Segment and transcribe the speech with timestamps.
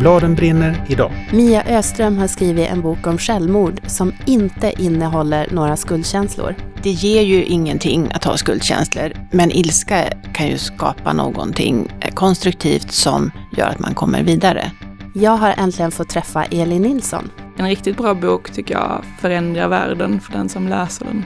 [0.00, 1.12] Bladen brinner idag.
[1.32, 6.54] Mia Öström har skrivit en bok om självmord som inte innehåller några skuldkänslor.
[6.82, 13.30] Det ger ju ingenting att ha skuldkänslor, men ilska kan ju skapa någonting konstruktivt som
[13.56, 14.72] gör att man kommer vidare.
[15.14, 17.30] Jag har äntligen fått träffa Elin Nilsson.
[17.56, 21.24] En riktigt bra bok tycker jag förändrar världen för den som läser den.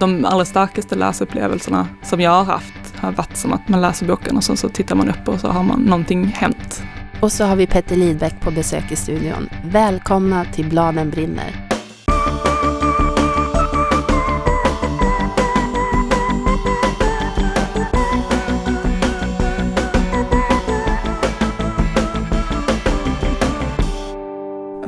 [0.00, 4.36] De allra starkaste läsupplevelserna som jag har haft har varit som att man läser boken
[4.36, 6.82] och sen så tittar man upp och så har man någonting hänt.
[7.20, 9.48] Och så har vi Petter Lidbeck på besök i studion.
[9.64, 11.65] Välkomna till Bladen brinner.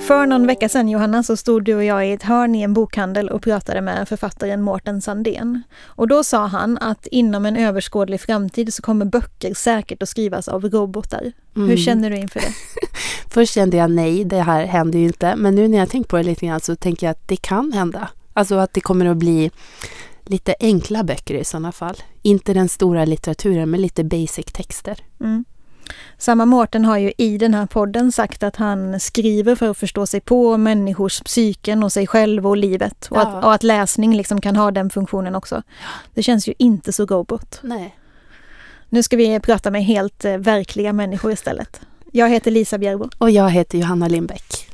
[0.09, 2.75] För någon vecka sedan Johanna så stod du och jag i ett hörn i en
[2.75, 5.62] bokhandel och pratade med författaren Mårten Sandén.
[5.83, 10.48] Och då sa han att inom en överskådlig framtid så kommer böcker säkert att skrivas
[10.48, 11.33] av robotar.
[11.56, 11.69] Mm.
[11.69, 12.53] Hur känner du inför det?
[13.31, 15.37] Först kände jag nej, det här händer ju inte.
[15.37, 17.72] Men nu när jag tänker på det lite grann så tänker jag att det kan
[17.72, 18.09] hända.
[18.33, 19.50] Alltså att det kommer att bli
[20.25, 21.97] lite enkla böcker i sådana fall.
[22.22, 24.98] Inte den stora litteraturen, men lite basic texter.
[25.20, 25.45] Mm.
[26.19, 30.06] Samma Mårten har ju i den här podden sagt att han skriver för att förstå
[30.06, 33.08] sig på människors psyken och sig själv och livet.
[33.11, 33.22] Och, ja.
[33.22, 35.62] att, och att, läsning liksom kan ha den funktionen också.
[36.14, 37.61] Det känns ju inte så robot.
[37.62, 37.98] Nej.
[38.89, 41.81] Nu ska vi prata med helt eh, verkliga människor istället.
[42.12, 43.09] Jag heter Lisa Bjerbo.
[43.19, 44.70] Och jag heter Johanna Lindbäck.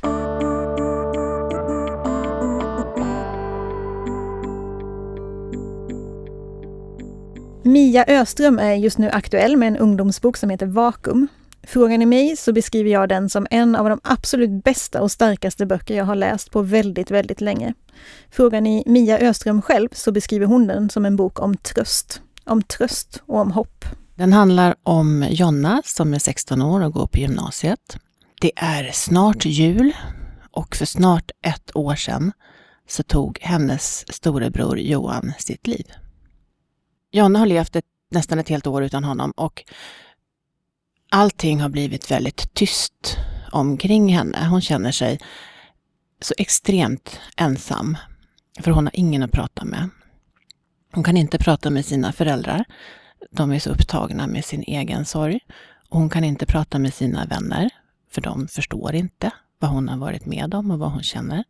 [7.67, 11.27] Mia Öström är just nu aktuell med en ungdomsbok som heter Vakuum.
[11.63, 15.65] Frågar ni mig så beskriver jag den som en av de absolut bästa och starkaste
[15.65, 17.73] böcker jag har läst på väldigt, väldigt länge.
[18.31, 22.21] Frågar ni Mia Öström själv så beskriver hon den som en bok om tröst.
[22.43, 23.85] Om tröst och om hopp.
[24.15, 27.97] Den handlar om Jonna som är 16 år och går på gymnasiet.
[28.41, 29.93] Det är snart jul
[30.51, 32.31] och för snart ett år sedan
[32.87, 35.85] så tog hennes storebror Johan sitt liv.
[37.15, 39.63] Jonna har levt ett, nästan ett helt år utan honom och
[41.11, 43.17] allting har blivit väldigt tyst
[43.51, 44.47] omkring henne.
[44.47, 45.19] Hon känner sig
[46.21, 47.97] så extremt ensam,
[48.59, 49.89] för hon har ingen att prata med.
[50.93, 52.65] Hon kan inte prata med sina föräldrar.
[53.31, 55.39] De är så upptagna med sin egen sorg.
[55.89, 57.69] Och hon kan inte prata med sina vänner,
[58.11, 61.43] för de förstår inte vad hon har varit med om och vad hon känner.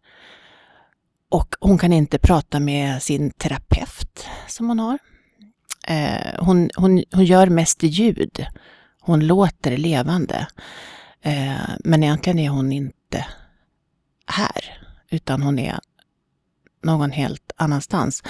[1.29, 4.97] Och hon kan inte prata med sin terapeut som hon har,
[5.87, 8.45] Eh, hon, hon, hon gör mest ljud.
[9.01, 10.47] Hon låter levande.
[11.21, 13.25] Eh, men egentligen är hon inte
[14.25, 14.77] här,
[15.09, 15.79] utan hon är
[16.83, 18.23] någon helt annanstans.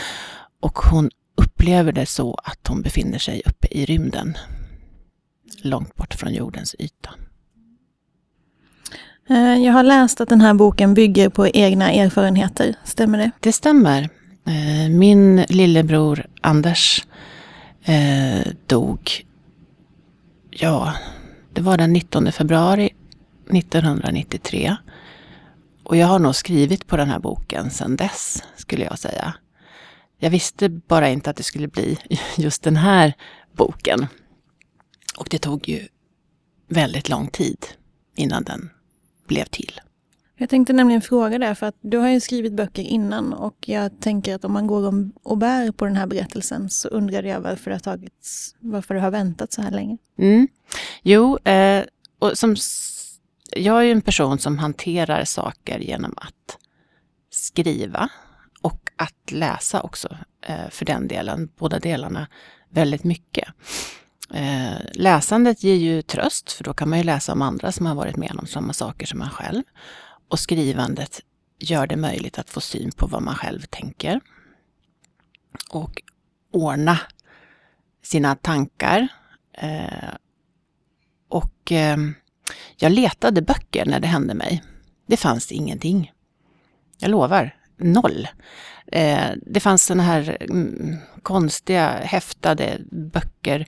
[0.59, 4.37] Och hon upplever det så att hon befinner sig uppe i rymden,
[5.61, 7.09] långt bort från jordens yta.
[9.29, 13.31] Eh, jag har läst att den här boken bygger på egna erfarenheter, stämmer det?
[13.39, 14.09] Det stämmer.
[14.47, 17.05] Eh, min lillebror Anders
[17.85, 19.25] eh, dog,
[20.49, 20.93] ja,
[21.53, 22.89] det var den 19 februari
[23.49, 24.75] 1993.
[25.83, 29.35] Och jag har nog skrivit på den här boken sedan dess, skulle jag säga.
[30.17, 31.97] Jag visste bara inte att det skulle bli
[32.37, 33.13] just den här
[33.51, 34.07] boken.
[35.17, 35.87] Och det tog ju
[36.67, 37.65] väldigt lång tid
[38.15, 38.69] innan den
[39.27, 39.79] blev till.
[40.37, 43.99] Jag tänkte nämligen fråga det, för att du har ju skrivit böcker innan och jag
[43.99, 47.71] tänker att om man går och bär på den här berättelsen så undrar jag varför
[47.71, 49.97] det har tagits, varför du har väntat så här länge.
[50.19, 50.47] Mm.
[51.03, 51.83] Jo, eh,
[52.19, 52.55] och som,
[53.51, 56.57] jag är ju en person som hanterar saker genom att
[57.29, 58.09] skriva
[58.61, 62.27] och att läsa också, eh, för den delen, båda delarna,
[62.69, 63.47] väldigt mycket.
[64.33, 67.95] Eh, läsandet ger ju tröst, för då kan man ju läsa om andra som har
[67.95, 69.63] varit med om samma saker som man själv.
[70.27, 71.21] Och skrivandet
[71.59, 74.21] gör det möjligt att få syn på vad man själv tänker.
[75.69, 76.01] Och
[76.51, 76.99] ordna
[78.03, 79.07] sina tankar.
[79.53, 80.09] Eh,
[81.29, 81.97] och eh,
[82.77, 84.63] jag letade böcker när det hände mig.
[85.07, 86.11] Det fanns ingenting.
[86.97, 88.27] Jag lovar, noll.
[88.87, 93.67] Eh, det fanns såna här mm, konstiga häftade böcker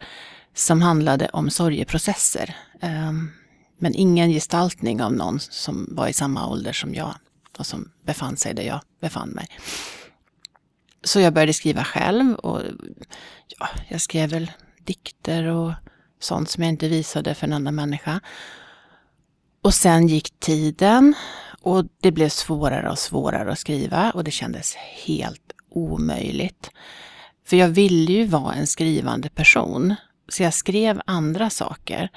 [0.54, 2.56] som handlade om sorgeprocesser.
[2.82, 3.32] Ehm,
[3.78, 7.16] men ingen gestaltning av någon som var i samma ålder som jag
[7.58, 9.48] och som befann sig där jag befann mig.
[11.04, 12.62] Så jag började skriva själv och
[13.60, 15.74] ja, jag skrev väl dikter och
[16.20, 18.20] sånt som jag inte visade för en enda människa.
[19.62, 21.14] Och sen gick tiden
[21.62, 24.76] och det blev svårare och svårare att skriva och det kändes
[25.06, 26.70] helt omöjligt.
[27.46, 29.96] För jag ville ju vara en skrivande person.
[30.30, 32.10] Så jag skrev andra saker.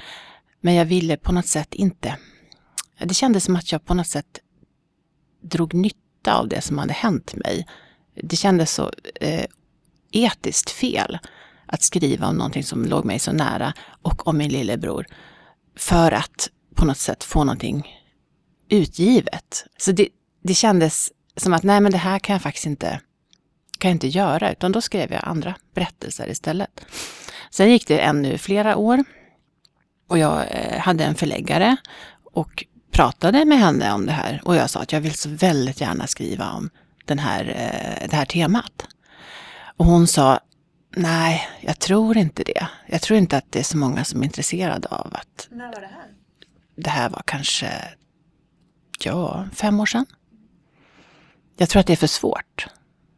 [0.61, 2.19] Men jag ville på något sätt inte
[3.07, 4.41] det kändes som att jag på något sätt
[5.43, 7.67] drog nytta av det som hade hänt mig.
[8.23, 9.45] Det kändes så eh,
[10.12, 11.19] etiskt fel
[11.67, 15.07] att skriva om någonting som låg mig så nära och om min lillebror.
[15.77, 17.97] För att på något sätt få någonting
[18.69, 19.67] utgivet.
[19.77, 20.09] Så det,
[20.43, 23.01] det kändes som att nej men det här kan jag faktiskt inte,
[23.79, 26.87] kan jag inte göra, utan då skrev jag andra berättelser istället.
[27.51, 29.05] Sen gick det ännu flera år
[30.11, 31.77] och jag eh, hade en förläggare
[32.33, 35.81] och pratade med henne om det här och jag sa att jag vill så väldigt
[35.81, 36.71] gärna skriva om
[37.05, 38.87] den här, eh, det här temat.
[39.77, 40.41] Och hon sa,
[40.97, 42.69] nej, jag tror inte det.
[42.87, 45.49] Jag tror inte att det är så många som är intresserade av att...
[45.51, 46.09] När var det här?
[46.77, 47.73] Det här var kanske,
[49.05, 50.07] ja, fem år sedan.
[51.57, 52.67] Jag tror att det är för svårt,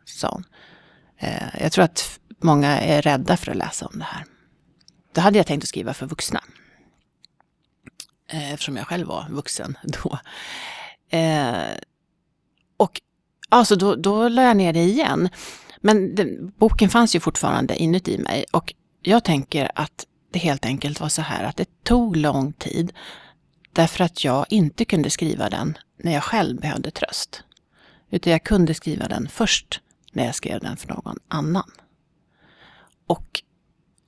[0.05, 0.45] sa hon.
[1.19, 4.25] Eh, jag tror att många är rädda för att läsa om det här.
[5.15, 6.41] Då hade jag tänkt att skriva för vuxna.
[8.33, 10.19] Eh, eftersom jag själv var vuxen då.
[11.17, 11.77] Eh,
[12.77, 13.01] och
[13.49, 15.29] alltså då, då la jag ner det igen.
[15.81, 21.01] Men den, boken fanns ju fortfarande inuti mig och jag tänker att det helt enkelt
[21.01, 22.93] var så här att det tog lång tid
[23.73, 27.45] därför att jag inte kunde skriva den när jag själv behövde tröst.
[28.11, 29.81] Utan jag kunde skriva den först
[30.13, 31.71] när jag skrev den för någon annan.
[33.07, 33.43] Och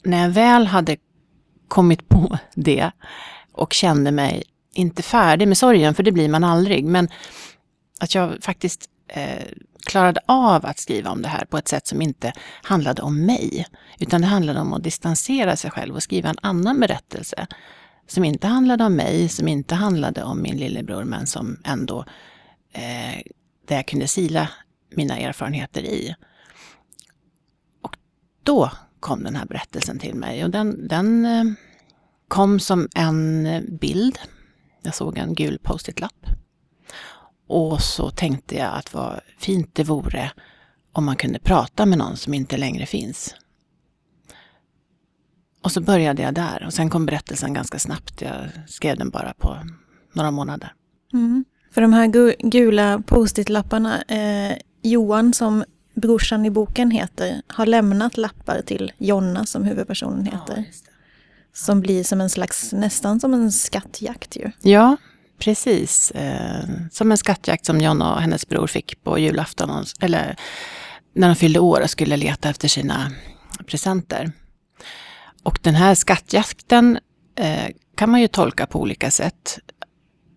[0.05, 0.97] när jag väl hade
[1.69, 2.91] kommit på det
[3.55, 4.43] och kände mig,
[4.75, 7.09] inte färdig med sorgen, för det blir man aldrig, men
[8.01, 9.45] att jag faktiskt eh,
[9.87, 13.67] klarade av att skriva om det här på ett sätt som inte handlade om mig,
[13.99, 17.47] utan det handlade om att distansera sig själv och skriva en annan berättelse
[18.07, 22.05] som inte handlade om mig, som inte handlade om min lillebror, men som ändå
[22.73, 23.23] eh,
[23.67, 24.49] där jag kunde sila
[24.91, 26.15] mina erfarenheter i.
[27.83, 27.97] Och
[28.43, 31.45] då kom den här berättelsen till mig och den, den eh,
[32.29, 33.49] kom som en
[33.81, 34.19] bild.
[34.83, 36.27] Jag såg en gul post-it-lapp.
[37.49, 40.31] Och så tänkte jag att vad fint det vore
[40.93, 43.35] om man kunde prata med någon som inte längre finns.
[45.63, 48.21] Och så började jag där och sen kom berättelsen ganska snabbt.
[48.21, 49.57] Jag skrev den bara på
[50.13, 50.73] några månader.
[51.13, 51.45] Mm.
[51.71, 52.07] För de här
[52.51, 59.65] gula post-it-lapparna, eh, Johan som brorsan i boken heter, har lämnat lappar till Jonna som
[59.65, 60.57] huvudpersonen heter.
[60.57, 60.94] Ja,
[61.55, 64.51] som blir som en slags, nästan som en skattjakt ju.
[64.63, 64.97] Ja,
[65.39, 66.11] precis.
[66.11, 70.37] Eh, som en skattjakt som Jonna och hennes bror fick på julafton, eller
[71.15, 73.13] när de fyllde år och skulle leta efter sina
[73.67, 74.33] presenter.
[75.43, 76.99] Och den här skattjakten
[77.37, 79.59] eh, kan man ju tolka på olika sätt.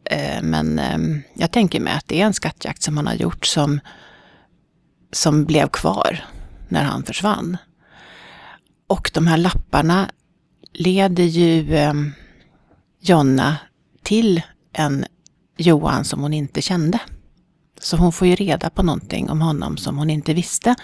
[0.06, 0.98] Eh, men eh,
[1.34, 3.80] jag tänker mig att det är en skattjakt som han har gjort som,
[5.12, 6.26] som blev kvar
[6.70, 7.58] när han försvann.
[8.88, 10.10] Och de här lapparna
[10.78, 11.94] leder ju eh,
[13.02, 13.58] Jonna
[14.04, 14.42] till
[14.74, 15.06] en
[15.58, 17.00] Johan som hon inte kände.
[17.80, 20.76] Så hon får ju reda på någonting om honom som hon inte visste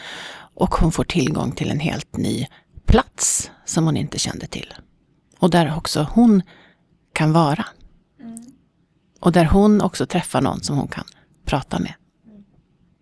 [0.55, 2.47] och hon får tillgång till en helt ny
[2.85, 4.73] plats som hon inte kände till.
[5.39, 6.41] Och där också hon
[7.13, 7.65] kan vara.
[9.19, 11.05] Och där hon också träffar någon som hon kan
[11.45, 11.93] prata med.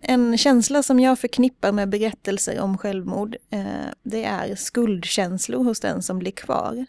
[0.01, 3.65] En känsla som jag förknippar med berättelser om självmord, eh,
[4.03, 6.73] det är skuldkänslor hos den som blir kvar.
[6.73, 6.87] Mm.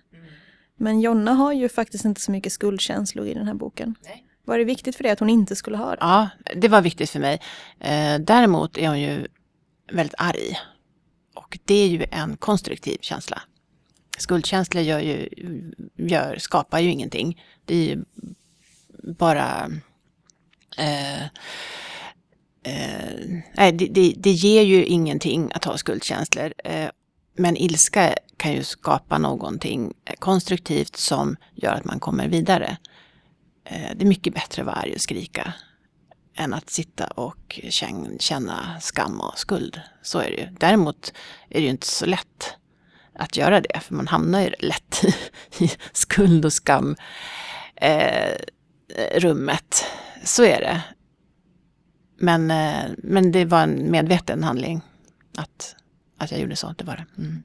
[0.77, 3.95] Men Jonna har ju faktiskt inte så mycket skuldkänslor i den här boken.
[4.05, 4.27] Nej.
[4.45, 5.97] Var det viktigt för dig att hon inte skulle ha det?
[6.01, 7.41] Ja, det var viktigt för mig.
[7.81, 9.27] Eh, däremot är hon ju
[9.93, 10.59] väldigt arg.
[11.35, 13.43] Och det är ju en konstruktiv känsla.
[14.19, 15.29] Skuldkänslor gör ju,
[15.97, 17.43] gör, skapar ju ingenting.
[17.65, 18.05] Det är ju
[19.19, 19.71] bara...
[20.79, 21.29] Eh, eh,
[22.63, 26.53] Eh, nej, det, det, det, ger ju ingenting att ha skuldkänslor.
[26.65, 26.89] Eh,
[27.37, 32.77] men ilska kan ju skapa någonting konstruktivt som gör att man kommer vidare.
[33.65, 35.55] Eh, det är mycket bättre att vara arg och skrika
[36.37, 37.61] än att sitta och
[38.19, 39.81] känna skam och skuld.
[40.03, 40.49] Så är det ju.
[40.61, 41.13] Däremot
[41.49, 42.57] är det ju inte så lätt
[43.15, 45.05] att göra det, för man hamnar ju lätt
[45.59, 46.97] i skuld och skam
[47.77, 48.37] eh,
[49.15, 49.85] rummet.
[50.25, 50.83] Så är det.
[52.23, 54.81] Men, eh, men det var en medveten handling
[55.37, 55.77] att,
[56.19, 56.75] att jag gjorde så.
[56.79, 57.23] Det var det.
[57.23, 57.43] Mm.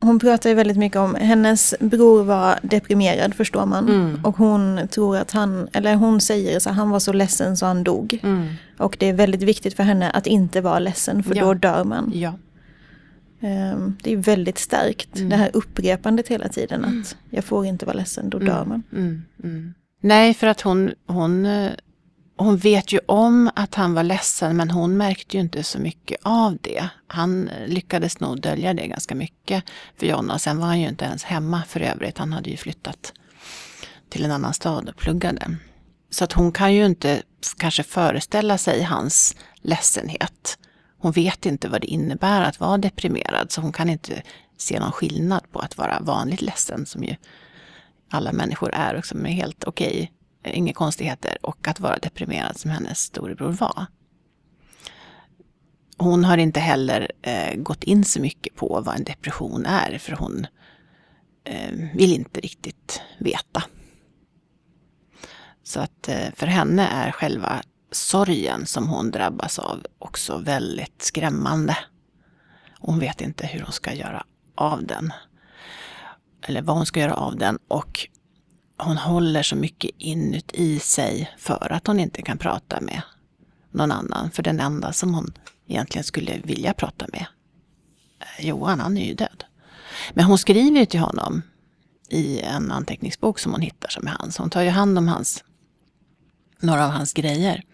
[0.00, 3.88] Hon pratar ju väldigt mycket om, hennes bror var deprimerad förstår man.
[3.88, 4.24] Mm.
[4.24, 7.84] Och hon tror att han, eller hon säger så han var så ledsen så han
[7.84, 8.20] dog.
[8.22, 8.48] Mm.
[8.78, 11.44] Och det är väldigt viktigt för henne att inte vara ledsen för ja.
[11.44, 12.12] då dör man.
[12.14, 12.34] Ja.
[13.40, 15.28] Um, det är väldigt starkt, mm.
[15.28, 17.04] det här upprepandet hela tiden att mm.
[17.30, 18.48] jag får inte vara ledsen, då mm.
[18.48, 18.82] dör man.
[18.92, 19.74] Mm.
[20.00, 21.70] Nej, för att hon, hon eh,
[22.44, 26.18] hon vet ju om att han var ledsen men hon märkte ju inte så mycket
[26.22, 26.88] av det.
[27.06, 29.64] Han lyckades nog dölja det ganska mycket
[29.96, 30.38] för Jonna.
[30.38, 32.18] Sen var han ju inte ens hemma för övrigt.
[32.18, 33.12] Han hade ju flyttat
[34.08, 35.56] till en annan stad och pluggade.
[36.10, 37.22] Så att hon kan ju inte
[37.56, 40.58] kanske föreställa sig hans ledsenhet.
[40.98, 44.22] Hon vet inte vad det innebär att vara deprimerad, så hon kan inte
[44.56, 47.16] se någon skillnad på att vara vanligt ledsen, som ju
[48.10, 50.08] alla människor är och som är helt okej, okay,
[50.42, 53.86] Eh, inga konstigheter, och att vara deprimerad som hennes storebror var.
[55.96, 60.12] Hon har inte heller eh, gått in så mycket på vad en depression är, för
[60.12, 60.46] hon
[61.44, 63.62] eh, vill inte riktigt veta.
[65.62, 71.78] Så att eh, för henne är själva sorgen som hon drabbas av också väldigt skrämmande.
[72.78, 75.12] Hon vet inte hur hon ska göra av den.
[76.46, 77.58] Eller vad hon ska göra av den.
[77.68, 78.08] Och
[78.82, 83.02] hon håller så mycket inuti sig för att hon inte kan prata med
[83.70, 84.30] någon annan.
[84.30, 85.32] För den enda som hon
[85.66, 87.26] egentligen skulle vilja prata med,
[88.20, 89.44] eh, Johan, han är ju död.
[90.14, 91.42] Men hon skriver ju till honom
[92.08, 94.38] i en anteckningsbok som hon hittar som är hans.
[94.38, 95.44] Hon tar ju hand om hans,
[96.60, 97.64] några av hans grejer.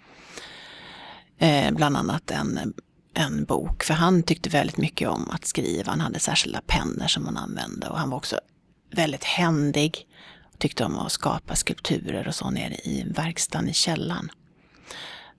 [1.38, 2.74] Eh, bland annat en,
[3.14, 5.90] en bok, för han tyckte väldigt mycket om att skriva.
[5.90, 8.40] Han hade särskilda pennor som han använde och han var också
[8.90, 10.06] väldigt händig.
[10.58, 14.30] Tyckte om att skapa skulpturer och så nere i verkstaden i källaren.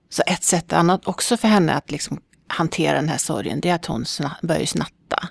[0.08, 3.74] Så ett sätt annat också för henne att liksom hantera den här sorgen, det är
[3.74, 4.04] att hon
[4.42, 5.28] börjar snatta.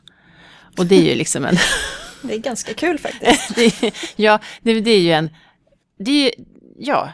[0.78, 1.58] Och det är ju liksom en...
[2.22, 3.56] det är ganska kul faktiskt.
[3.56, 5.30] det, ja, det, det, är ju en...
[6.00, 6.34] Det är,
[6.78, 7.12] ja,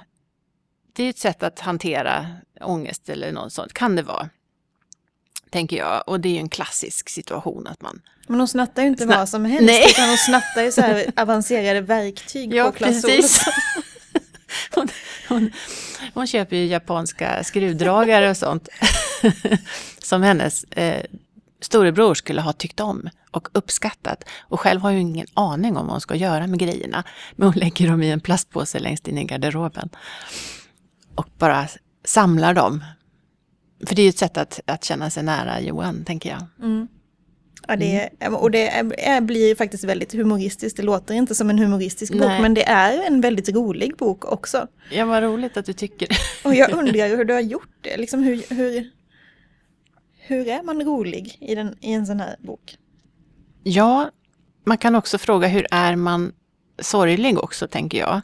[0.94, 2.28] det är ett sätt att hantera
[2.62, 4.30] ångest eller något sånt, kan det vara.
[5.50, 6.04] Tänker jag.
[6.08, 8.02] Och det är ju en klassisk situation att man...
[8.28, 9.18] Men hon snattar ju inte Snatt...
[9.18, 9.86] vad som helst, Nej.
[9.90, 13.06] utan hon snattar ju så här avancerade verktyg ja, på Clas
[14.76, 14.88] hon,
[15.30, 15.52] hon,
[16.14, 18.70] hon, köper ju japanska skruvdragare och sånt.
[20.04, 21.06] som hennes eh,
[21.62, 24.24] storebror skulle ha tyckt om och uppskattat.
[24.40, 27.04] Och själv har ju ingen aning om vad hon ska göra med grejerna.
[27.36, 29.90] Men hon lägger dem i en plastpåse längst in i garderoben.
[31.16, 31.68] Och bara
[32.06, 32.84] samlar dem.
[33.88, 36.46] För det är ju ett sätt att, att känna sig nära Johan, tänker jag.
[36.60, 36.88] Mm.
[37.68, 38.36] Ja, det, mm.
[38.36, 40.78] och det är, blir faktiskt väldigt humoristiskt.
[40.78, 42.42] Det låter inte som en humoristisk bok, Nej.
[42.42, 44.68] men det är en väldigt rolig bok också.
[44.92, 46.16] Ja, vad roligt att du tycker det.
[46.50, 47.98] Och jag undrar hur du har gjort det.
[47.98, 48.90] Liksom hur, hur,
[50.18, 52.78] hur är man rolig i, den, i en sån här bok?
[53.64, 54.12] Ja,
[54.66, 56.32] man kan också fråga hur är man
[56.82, 58.22] sorglig också, tänker jag.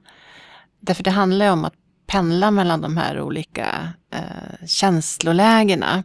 [0.80, 1.74] Därför det handlar om att
[2.08, 6.04] pendla mellan de här olika eh, känslolägena.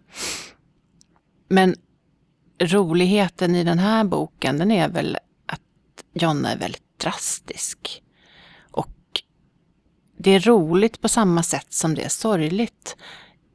[1.48, 1.74] Men
[2.58, 5.61] roligheten i den här boken, den är väl att
[6.12, 8.02] Jonna är väldigt drastisk.
[8.70, 9.23] Och
[10.18, 12.96] det är roligt på samma sätt som det är sorgligt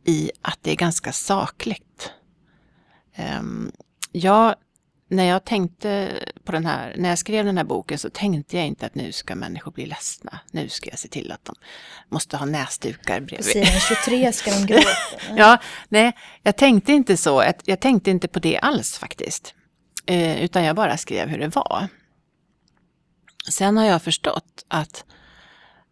[0.05, 2.11] i att det är ganska sakligt.
[3.13, 3.71] Ehm,
[4.11, 4.55] jag
[5.09, 6.11] när jag tänkte
[6.43, 9.11] på den här, när jag skrev den här boken så tänkte jag inte att nu
[9.11, 10.39] ska människor bli ledsna.
[10.51, 11.55] Nu ska jag se till att de
[12.09, 13.37] måste ha näsdukar bredvid.
[13.37, 14.89] På sidan 23 ska de gråta.
[15.35, 15.57] ja,
[15.89, 16.11] nej,
[16.43, 17.53] jag tänkte inte så.
[17.65, 19.53] Jag tänkte inte på det alls faktiskt.
[20.05, 21.87] Eh, utan jag bara skrev hur det var.
[23.49, 25.05] Sen har jag förstått att,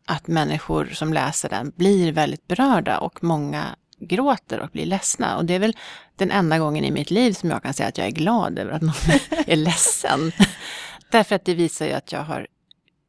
[0.05, 5.37] att människor som läser den blir väldigt berörda och många gråter och blir ledsna.
[5.37, 5.75] Och det är väl
[6.15, 8.71] den enda gången i mitt liv som jag kan säga att jag är glad över
[8.71, 8.95] att någon
[9.47, 10.31] är ledsen.
[11.11, 12.47] Därför att det visar ju att jag har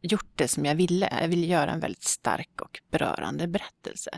[0.03, 1.09] gjort det som jag ville.
[1.21, 4.11] Jag ville göra en väldigt stark och berörande berättelse.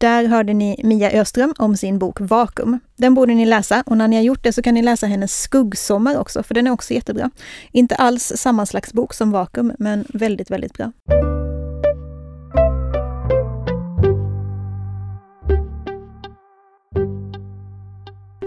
[0.00, 2.80] Där hörde ni Mia Öström om sin bok Vakuum.
[2.96, 5.42] Den borde ni läsa och när ni har gjort det så kan ni läsa hennes
[5.42, 7.30] Skuggsommar också, för den är också jättebra.
[7.72, 10.92] Inte alls samma slags bok som Vakuum, men väldigt, väldigt bra.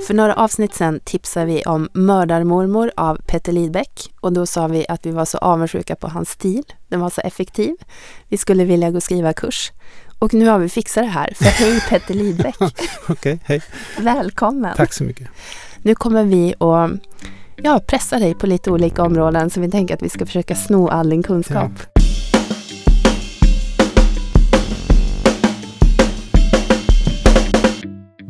[0.02, 4.86] För några avsnitt sen tipsade vi om Mördarmormor av Petter Lidbeck och då sa vi
[4.90, 6.64] att vi var så avundsjuka på hans stil.
[6.88, 7.76] Den var så effektiv.
[8.30, 9.72] Vi skulle vilja gå och skriva kurs.
[10.20, 11.34] Och nu har vi fixat det här.
[11.36, 12.56] För hej Petter Lidbeck!
[12.62, 12.74] Okej,
[13.08, 13.62] okay, hej!
[14.00, 14.76] Välkommen!
[14.76, 15.28] Tack så mycket!
[15.78, 16.92] Nu kommer vi att
[17.56, 20.88] ja, pressa dig på lite olika områden så vi tänker att vi ska försöka sno
[20.88, 21.72] all din kunskap.
[21.78, 21.95] Ja.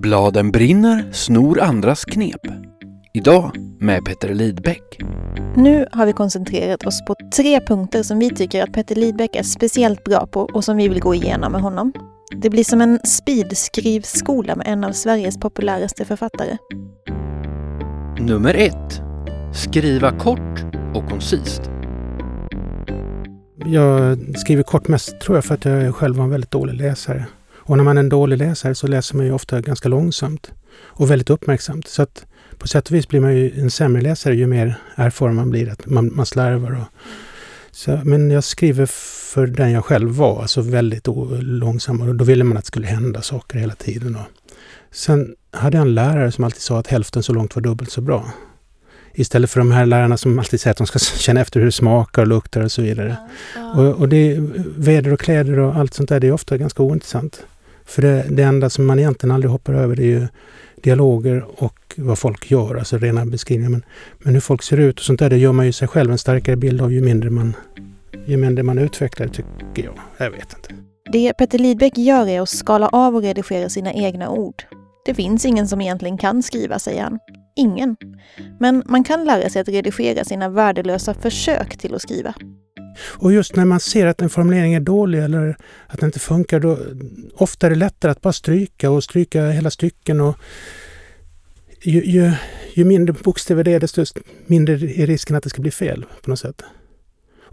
[0.06, 2.42] Bladen brinner, snor andras knep.
[3.14, 5.00] Idag med Petter Lidbeck.
[5.56, 9.44] Nu har vi koncentrerat oss på tre punkter som vi tycker att Petter Lidbeck är
[9.44, 11.94] speciellt bra på och som vi vill gå igenom med honom.
[12.42, 16.58] Det blir som en speedskrivskola med en av Sveriges populäraste författare.
[18.20, 19.02] Nummer ett.
[19.54, 21.62] Skriva kort och koncist.
[23.66, 27.26] Jag skriver kort mest tror jag för att jag själv var en väldigt dålig läsare.
[27.66, 30.52] Och när man är en dålig läsare så läser man ju ofta ganska långsamt
[30.84, 31.88] och väldigt uppmärksamt.
[31.88, 32.26] Så att
[32.58, 35.70] på sätt och vis blir man ju en sämre läsare ju mer erfaren man blir.
[35.70, 36.88] Att man, man slarvar och
[37.72, 38.86] Så, men jag skriver
[39.34, 41.08] för den jag själv var, alltså väldigt
[41.42, 42.02] långsam.
[42.02, 44.16] Och då ville man att det skulle hända saker hela tiden.
[44.16, 44.56] Och
[44.92, 48.02] sen hade jag en lärare som alltid sa att hälften så långt var dubbelt så
[48.02, 48.32] bra.
[49.14, 51.72] Istället för de här lärarna som alltid säger att de ska känna efter hur det
[51.72, 53.18] smakar och luktar och så vidare.
[53.56, 53.74] Ja.
[53.74, 54.38] Och, och det,
[54.78, 57.46] väder och kläder och allt sånt där, det är ofta ganska ointressant.
[57.86, 60.28] För det, det enda som man egentligen aldrig hoppar över det är ju
[60.76, 63.70] dialoger och vad folk gör, alltså rena beskrivningar.
[63.70, 63.86] Men,
[64.18, 66.18] men hur folk ser ut och sånt där, det gör man ju sig själv en
[66.18, 67.56] starkare bild av ju mindre man,
[68.26, 69.94] ju mindre man utvecklar, tycker jag.
[70.18, 70.86] Jag vet inte.
[71.12, 74.64] Det Petter Lidbeck gör är att skala av och redigera sina egna ord.
[75.06, 77.20] Det finns ingen som egentligen kan skriva, säger han.
[77.56, 77.96] Ingen.
[78.60, 82.34] Men man kan lära sig att redigera sina värdelösa försök till att skriva.
[83.00, 86.60] Och just när man ser att en formulering är dålig eller att den inte funkar,
[86.60, 86.78] då
[87.36, 90.22] ofta är det lättare att bara stryka och stryka hela stycken.
[90.22, 90.38] Och
[91.82, 92.32] ju, ju,
[92.74, 94.06] ju mindre bokstäver det är, desto
[94.46, 96.64] mindre är risken att det ska bli fel på något sätt.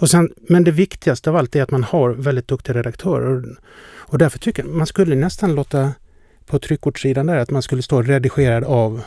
[0.02, 3.56] Och sen, men det viktigaste av allt är att man har väldigt duktiga redaktörer.
[3.94, 5.92] Och därför tycker jag man skulle nästan låta
[6.46, 9.02] på tryckortssidan där att man skulle stå redigerad av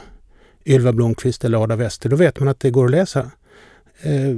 [0.66, 2.10] Ylva Blomqvist eller Ada Wester.
[2.10, 3.32] Då vet man att det går att läsa.
[4.02, 4.36] Eh,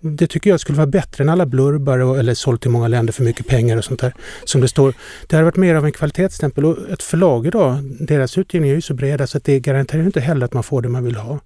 [0.00, 3.22] det tycker jag skulle vara bättre än alla blurbar eller sålt i många länder för
[3.22, 4.14] mycket pengar och sånt där.
[4.44, 4.94] Som det står.
[5.26, 8.80] Det hade varit mer av en kvalitetsstämpel och ett förlag idag, deras utgivning är ju
[8.80, 11.38] så breda så att det garanterar inte heller att man får det man vill ha.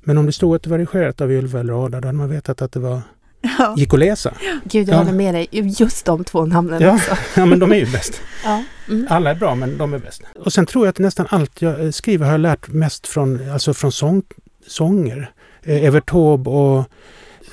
[0.00, 2.30] Men om det stod att det var redigerat av Ylva eller Ada, då hade man
[2.30, 3.00] vetat att det var
[3.40, 3.74] ja.
[3.78, 4.34] gick att läsa.
[4.64, 4.98] Gud, jag ja.
[4.98, 5.48] håller med dig.
[5.50, 6.94] Just de två namnen ja.
[6.94, 7.16] också.
[7.36, 8.20] ja, men de är ju bäst.
[8.44, 8.64] ja.
[8.88, 9.06] Mm.
[9.10, 10.22] Alla är bra, men de är bäst.
[10.34, 13.74] Och sen tror jag att nästan allt jag skriver har jag lärt mest från, alltså
[13.74, 14.22] från sång,
[14.66, 15.30] sånger.
[15.62, 16.84] Eh, Evert Taube och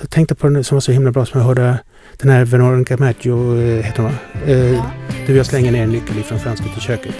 [0.00, 1.78] jag tänkte på den som var så himla bra som jag hörde
[2.18, 4.18] den här Veronica Maggio, eh, heter hon va?
[4.52, 4.84] Eh,
[5.26, 7.14] du, jag slänger ner en nyckel ifrån fönstret i köket.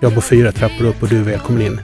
[0.00, 1.80] Jag bor fyra trappor upp och du är välkommen in.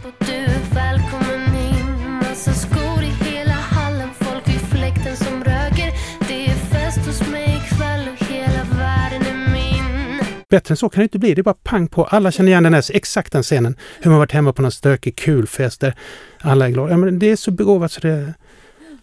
[10.51, 11.35] Bättre än så kan det inte bli.
[11.35, 12.05] Det är bara pang på.
[12.05, 13.77] Alla känner igen den här exakt den scenen.
[14.01, 15.95] Hur man varit hemma på någon stökig kul fest där
[16.41, 16.91] alla är glada.
[16.91, 18.35] Ja, men det är så begåvat så det...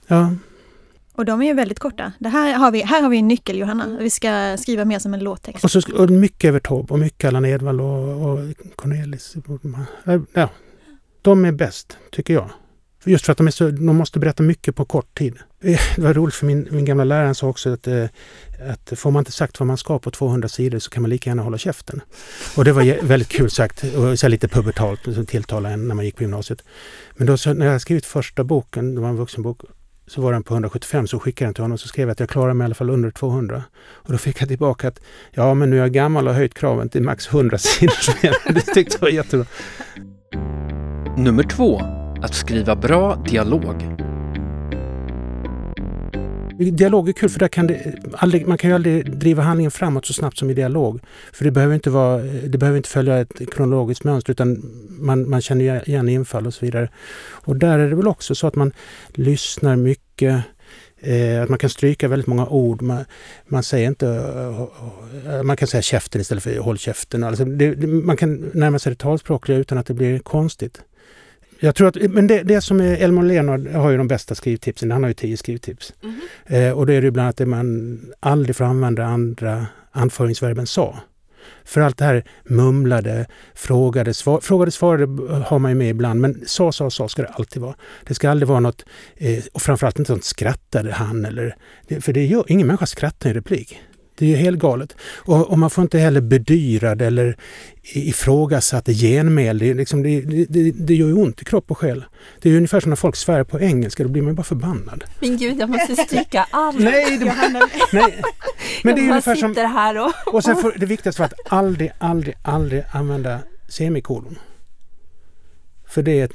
[0.07, 0.33] Ja.
[1.13, 2.11] Och de är ju väldigt korta.
[2.19, 3.97] Det här, har vi, här har vi en nyckel Johanna.
[3.99, 5.63] Vi ska skriva mer som en låttext.
[5.63, 8.39] Och, så, och mycket över Taube och mycket Allan Edwall och, och
[8.75, 9.35] Cornelis.
[10.33, 10.49] Ja,
[11.21, 12.49] de är bäst, tycker jag.
[13.05, 15.35] Just för att de, är så, de måste berätta mycket på kort tid.
[15.61, 18.05] Eh, det var roligt för min, min gamla lärare sa också att, eh,
[18.69, 21.29] att får man inte sagt vad man ska på 200 sidor så kan man lika
[21.29, 22.01] gärna hålla käften.
[22.55, 26.05] Och det var väldigt kul sagt och så lite pubertalt som tilltalade en när man
[26.05, 26.63] gick på gymnasiet.
[27.15, 29.61] Men då så, när jag skrivit första boken, det var en vuxenbok,
[30.07, 32.11] så var den på 175 så skickade jag den till honom och så skrev jag
[32.11, 33.63] att jag klarar mig i alla fall under 200.
[33.77, 34.99] Och då fick jag tillbaka att
[35.31, 38.53] ja men nu är jag gammal och har höjt kraven till max 100 sidor.
[38.53, 39.45] det tyckte jag var jättebra.
[41.17, 41.94] Nummer två
[42.25, 43.75] att skriva bra dialog.
[46.57, 50.05] Dialog är kul för där kan det aldrig, man kan ju aldrig driva handlingen framåt
[50.05, 50.99] så snabbt som i dialog.
[51.33, 55.41] För det behöver inte, vara, det behöver inte följa ett kronologiskt mönster utan man, man
[55.41, 56.89] känner igen infall och så vidare.
[57.29, 58.73] Och där är det väl också så att man
[59.13, 60.43] lyssnar mycket
[61.01, 62.81] eh, att man kan stryka väldigt många ord.
[62.81, 63.05] Man,
[63.47, 64.07] man säger inte...
[64.07, 67.23] Eh, eh, man kan säga käften istället för håll käften.
[67.23, 70.81] Alltså det, man kan närma sig det talspråkliga utan att det blir konstigt.
[71.59, 74.91] Jag tror att, men det, det som är Elmar Leonard har ju de bästa skrivtipsen.
[74.91, 75.93] Han har ju tio skrivtips.
[76.03, 76.67] Mm -hmm.
[76.67, 80.99] eh, och det är ju bland annat det man aldrig får använda andra anföringsverben sa.
[81.65, 85.05] För allt det här mumlade, frågade, svar, frågade, svarade
[85.43, 86.21] har man ju med ibland.
[86.21, 87.75] Men sa, sa, sa ska det alltid vara.
[88.07, 91.55] Det ska aldrig vara något, eh, och framförallt inte sånt skrattade han eller...
[92.01, 93.81] För det gör, ingen människa skrattar i replik.
[94.17, 94.95] Det är ju helt galet.
[95.15, 97.37] Och, och, man får inte heller bedyrad eller
[97.83, 99.57] ifrågasatt genmäl.
[99.57, 102.05] Det, liksom, det, det, det gör ju ont i kropp och själ.
[102.41, 105.03] Det är ungefär som när folk svär på engelska, då blir man ju bara förbannad.
[105.19, 106.79] Men gud, jag måste stryka allt.
[106.79, 107.25] nej, det,
[107.93, 108.21] nej,
[108.83, 109.55] men det är ungefär som...
[109.55, 110.33] här och...
[110.33, 114.39] och sen får, det viktigaste var att aldrig, aldrig, aldrig använda semikolon.
[115.87, 116.33] För det är ett,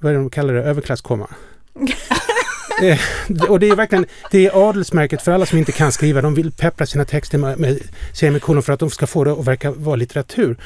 [0.00, 1.28] vad är det de kallar det, överklasskomma.
[2.82, 3.00] Eh,
[3.48, 6.22] och det är verkligen det är adelsmärket för alla som inte kan skriva.
[6.22, 7.78] De vill peppra sina texter med, med
[8.12, 10.56] semikolon för att de ska få det att verka vara litteratur.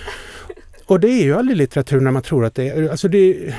[0.86, 2.88] Och det är ju aldrig litteratur när man tror att det är...
[2.88, 3.54] Alltså det,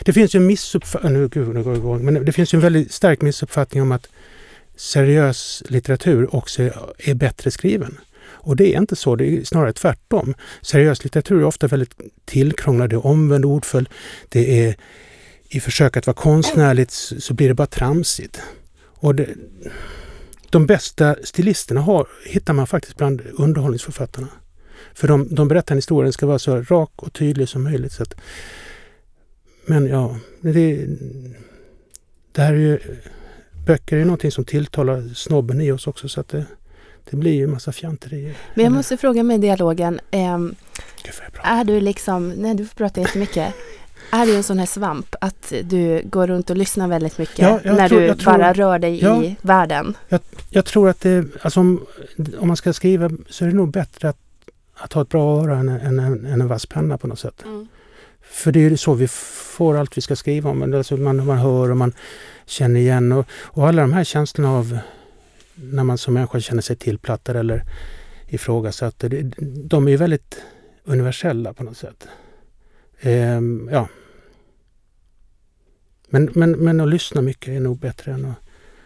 [0.00, 2.56] det finns ju en missuppfattning, nu, gud, nu går jag igång, men det finns ju
[2.56, 4.08] en väldigt stark missuppfattning om att
[4.76, 6.62] seriös litteratur också
[6.98, 7.98] är bättre skriven.
[8.30, 10.34] Och det är inte så, det är snarare tvärtom.
[10.62, 13.88] Seriös litteratur är ofta väldigt tillkrånglad, det är omvänd ordföljd,
[14.28, 14.76] det är
[15.48, 18.40] i försök att vara konstnärligt så blir det bara tramsigt.
[18.84, 19.28] Och det,
[20.50, 24.28] de bästa stilisterna har, hittar man faktiskt bland underhållningsförfattarna.
[24.94, 27.92] För de, de berättar en historia, den ska vara så rak och tydlig som möjligt.
[27.92, 28.14] Så att,
[29.66, 30.86] men ja, det,
[32.32, 32.78] det här är ju
[33.66, 36.44] böcker är någonting som tilltalar snobben i oss också så att det,
[37.10, 38.36] det blir ju en massa fjanterier.
[38.54, 40.00] Men jag måste fråga dialogen.
[40.10, 41.60] Gud, vad jag pratar.
[41.60, 43.54] är du liksom, nej du får prata jättemycket.
[44.10, 47.60] Är du en sån här svamp att du går runt och lyssnar väldigt mycket Ja,
[47.64, 49.22] jag när tror- du jag tror- bara rör dig Ja.
[49.24, 49.96] i världen?
[50.50, 51.86] Jag tror att det, alltså om,
[52.38, 54.18] om man ska skriva så är det nog bättre att,
[54.74, 57.42] att ha ett bra öra än, än, än, än en vass penna på något sätt.
[58.22, 60.74] För det är ju så vi får allt vi ska skriva om.
[60.74, 61.92] Alltså man, man hör och man
[62.46, 64.78] känner igen och, och alla de här känslorna av
[65.54, 67.64] när man som människa känner sig tillplattad eller
[68.28, 68.94] ifrågasatt.
[68.98, 69.22] Det,
[69.68, 70.36] de är ju väldigt
[70.84, 72.08] universella på något sätt.
[73.00, 73.88] Eh, ja.
[76.08, 78.36] Men, men, men att lyssna mycket är nog bättre än att...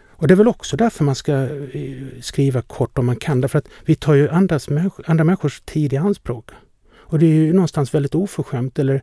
[0.09, 3.40] Och det är väl också därför man ska eh, skriva kort om man kan.
[3.40, 4.68] Därför att vi tar ju andras,
[5.07, 6.51] andra människors tid i anspråk.
[6.94, 9.03] Och det är ju någonstans väldigt oförskämt eller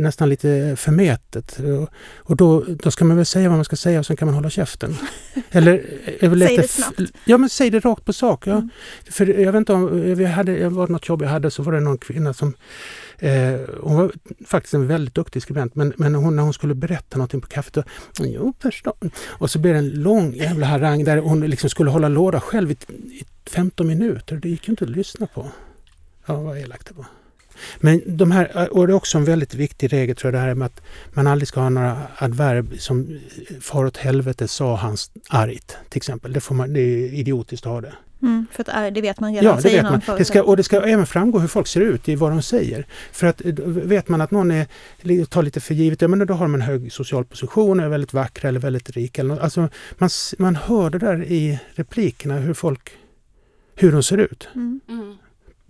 [0.00, 1.58] nästan lite förmätet.
[2.18, 4.34] Och, då, då ska man väl säga vad man ska säga och sen kan man
[4.34, 4.96] hålla käften.
[5.50, 5.84] Eller,
[6.28, 7.00] väl Säg det snabbt.
[7.24, 8.46] Ja men säg det rakt på sak.
[8.46, 8.52] Ja.
[8.52, 8.70] Mm.
[9.10, 11.72] För jag vet inte om, vi hade, det var något jobb jag hade så var
[11.72, 12.54] det någon kvinna som
[13.22, 14.12] Eh, hon var
[14.46, 17.74] faktiskt en väldigt duktig skribent men, men hon, när hon skulle berätta någonting på kaffet
[17.74, 17.82] då,
[18.18, 18.94] jo förstå.
[19.26, 22.70] Och så blev det en lång jävla harang där hon liksom skulle hålla låda själv
[22.70, 24.36] i, i 15 minuter.
[24.36, 25.48] Det gick ju inte att lyssna på.
[26.26, 27.06] Ja, vad elakt det var.
[27.80, 30.54] Men de här, och det är också en väldigt viktig regel tror jag det här
[30.54, 33.20] med att man aldrig ska ha några adverb som
[33.60, 34.96] far åt helvete sa han
[35.28, 36.32] argt till exempel.
[36.32, 37.92] Det, får man, det är idiotiskt att ha det.
[38.22, 39.44] Mm, för att det vet man redan.
[39.44, 40.18] Ja, det säger vet man.
[40.18, 42.86] Det ska, och det ska även framgå hur folk ser ut i vad de säger.
[43.12, 44.66] För att eh, vet man att någon är,
[45.24, 48.12] tar lite för givet, ja men då har de en hög social position, är väldigt
[48.12, 49.22] vackra eller väldigt rika.
[49.40, 49.68] Alltså,
[49.98, 52.90] man, man hör det där i replikerna hur folk,
[53.74, 54.48] hur de ser ut.
[54.54, 54.80] Mm.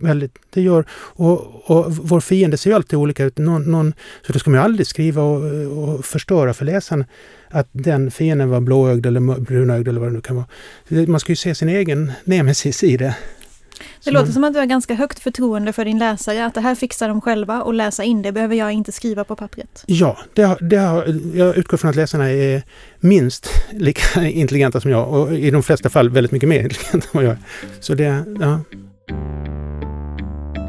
[0.01, 3.37] Väldigt, det gör, och, och vår fiende ser ju alltid olika ut.
[3.37, 3.93] Någon, någon,
[4.27, 5.43] så då ska man ju aldrig skriva och,
[5.83, 7.05] och förstöra för läsaren
[7.49, 10.45] att den fienden var blåögd eller brunögd eller vad det nu kan vara.
[11.07, 13.15] Man ska ju se sin egen nemesis i det.
[13.79, 16.53] Det Så låter man- som att du har ganska högt förtroende för din läsare, att
[16.53, 19.83] det här fixar de själva och läsa in det behöver jag inte skriva på pappret.
[19.87, 22.61] Ja, det har, det har, jag utgår från att läsarna är
[22.99, 27.01] minst lika intelligenta som jag och i de flesta fall väldigt mycket mer intelligenta än
[27.11, 27.39] vad jag är.
[27.79, 28.59] Så det, ja.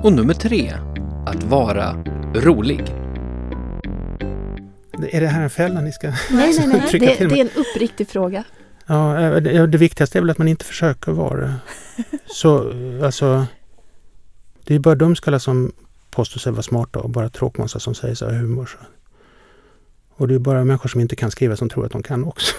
[0.02, 0.72] Och nummer tre,
[1.26, 2.80] att vara rolig.
[5.10, 6.08] Är det här en fälla ni ska...
[6.08, 6.82] Nej, nej, nej.
[6.90, 8.44] Trycka Det, det är en uppriktig fråga.
[8.86, 11.54] Ja, eh, det, det viktigaste är väl att man inte försöker vara.
[12.26, 13.46] Så, eh, alltså...
[14.64, 15.72] Det är bara dumskallar som
[16.10, 18.66] påstår sig vara smarta och bara tråkmånsar som säger så här humor.
[18.66, 18.78] Så.
[20.14, 22.54] Och det är bara människor som inte kan skriva som tror att de kan också.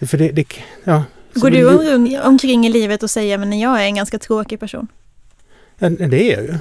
[0.00, 0.46] För det, det
[0.84, 1.04] ja.
[1.34, 4.88] Går du om, omkring i livet och säger men jag är en ganska tråkig person?
[5.78, 6.54] Det är jag ju.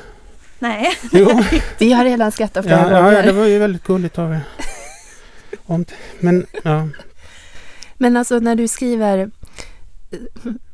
[0.59, 0.87] Nej.
[1.11, 1.41] Jo.
[1.79, 3.13] Vi har redan skrattat flera Ja, ja, gånger.
[3.13, 4.41] ja, det var ju väldigt gulligt av er.
[6.19, 6.89] Men ja,
[7.97, 9.31] Men alltså när du skriver,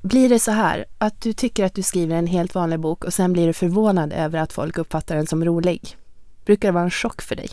[0.02, 3.14] blir det så här att du tycker att du skriver en helt vanlig bok och
[3.14, 5.98] sen blir du förvånad över att folk uppfattar den som rolig?
[6.46, 7.50] Brukar det vara en chock för dig?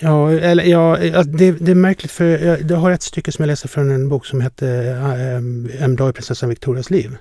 [0.00, 3.46] ja, eller, ja det, det är märkligt för jag, jag har ett stycke som jag
[3.46, 4.84] läser från en bok som heter
[5.80, 7.16] En dag i prinsessan Victorias liv.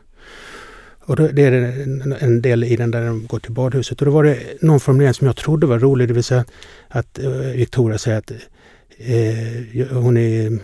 [1.09, 4.01] Och då, det är en, en del i den där de går till badhuset.
[4.01, 6.45] Och då var det någon formulering som jag trodde var rolig, det vill säga
[6.87, 8.31] att eh, Victoria säger att
[8.97, 10.59] eh, hon är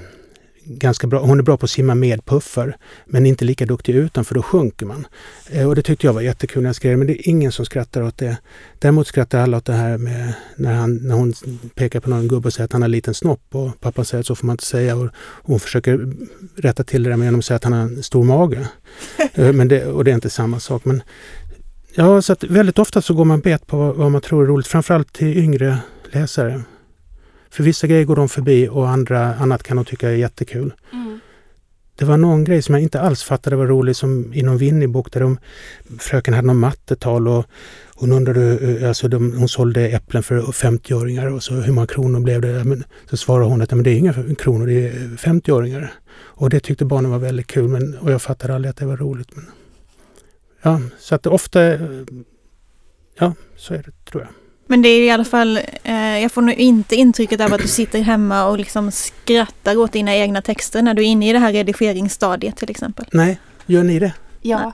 [0.66, 4.26] ganska bra, hon är bra på att simma med puffar men inte lika duktig utan
[4.26, 5.08] för då sjunker man.
[5.50, 7.66] Eh, och det tyckte jag var jättekul när jag skrev men det är ingen som
[7.66, 8.38] skrattar åt det.
[8.80, 11.34] Däremot skrattar alla åt det här med när, han, när hon
[11.76, 14.20] pekar på någon gubbe och säger att han har en liten snopp och pappa säger
[14.20, 15.10] att så får man inte säga och
[15.44, 16.14] hon försöker
[16.56, 18.68] rätta till det där med genom att säga att han har en stor mage.
[19.34, 20.86] Eh, men det, och det är inte samma sak.
[20.86, 21.04] Men,
[21.96, 24.48] ja, så att väldigt ofta så går man bet på vad, vad man tror är
[24.48, 25.78] roligt, framförallt till yngre
[26.12, 26.64] läsare.
[27.56, 30.74] För vissa grejer går de förbi och andra, annat kan de tycka är jättekul.
[31.96, 35.12] Det var någon grej som jag inte alls fattade var rolig som i någon Winnie-bok
[35.12, 35.38] där de,
[36.00, 37.46] fröken hade någon mattetal och
[37.96, 42.20] hon undrade, eh, alltså de, hon sålde äpplen för 50-öringar och så hur många kronor
[42.20, 42.64] blev det?
[42.64, 45.88] Men, så svarade hon att men det är inga kronor, det är 50-öringar.
[46.16, 48.98] Och det tyckte barnen var väldigt kul men, och jag fattade aldrig att det var
[48.98, 49.36] roligt.
[49.36, 49.46] Men,
[50.62, 51.80] ja, så att ofta, eh,
[53.20, 54.45] ja så är det tror jag.
[54.68, 57.68] Men det är i alla fall, eh, jag får nog inte intrycket av att du
[57.68, 61.40] sitter hemma och liksom skrattar åt dina egna texter när du är inne i det
[61.40, 63.06] här redigeringsstadiet till exempel.
[63.12, 64.14] Nej, gör ni det?
[64.42, 64.72] Ja.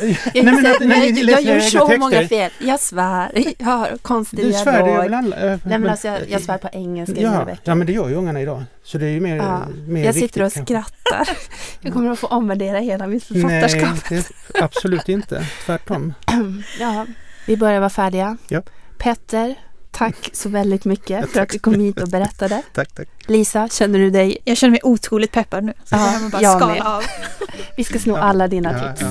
[0.00, 2.50] Nej, Jag, men när ni jag, gör så texter- många fel.
[2.58, 3.30] Jag svär.
[3.58, 4.96] Jag har konstig Du svär, dialog.
[5.02, 5.36] väl alla?
[5.36, 7.60] Nej men alltså jag, jag svär på engelska i Ja, veckan.
[7.64, 8.62] ja, men det gör ju ungarna idag.
[8.84, 10.74] Så det är ju mer, Ja, mer jag viktigt sitter och kanske.
[10.74, 11.28] skrattar.
[11.80, 14.08] Jag kommer att få omvärdera hela mitt Nej, författarskap.
[14.08, 14.30] det,
[14.62, 15.46] absolut inte.
[15.66, 16.14] Tvärtom.
[16.80, 17.06] Ja,
[17.46, 18.36] vi börjar vara färdiga.
[18.48, 18.62] Ja.
[19.00, 19.54] Petter,
[19.90, 21.42] Tack så väldigt mycket för tack.
[21.42, 22.62] att du kom hit och berättade.
[22.74, 23.08] Tack, tack.
[23.26, 24.38] Lisa, känner du dig?
[24.44, 25.72] Jag känner mig otroligt peppad nu.
[25.84, 26.82] Så Ja, jag bara jag skala med.
[26.82, 27.02] av.
[27.76, 29.04] Vi ska sno alla dina tips.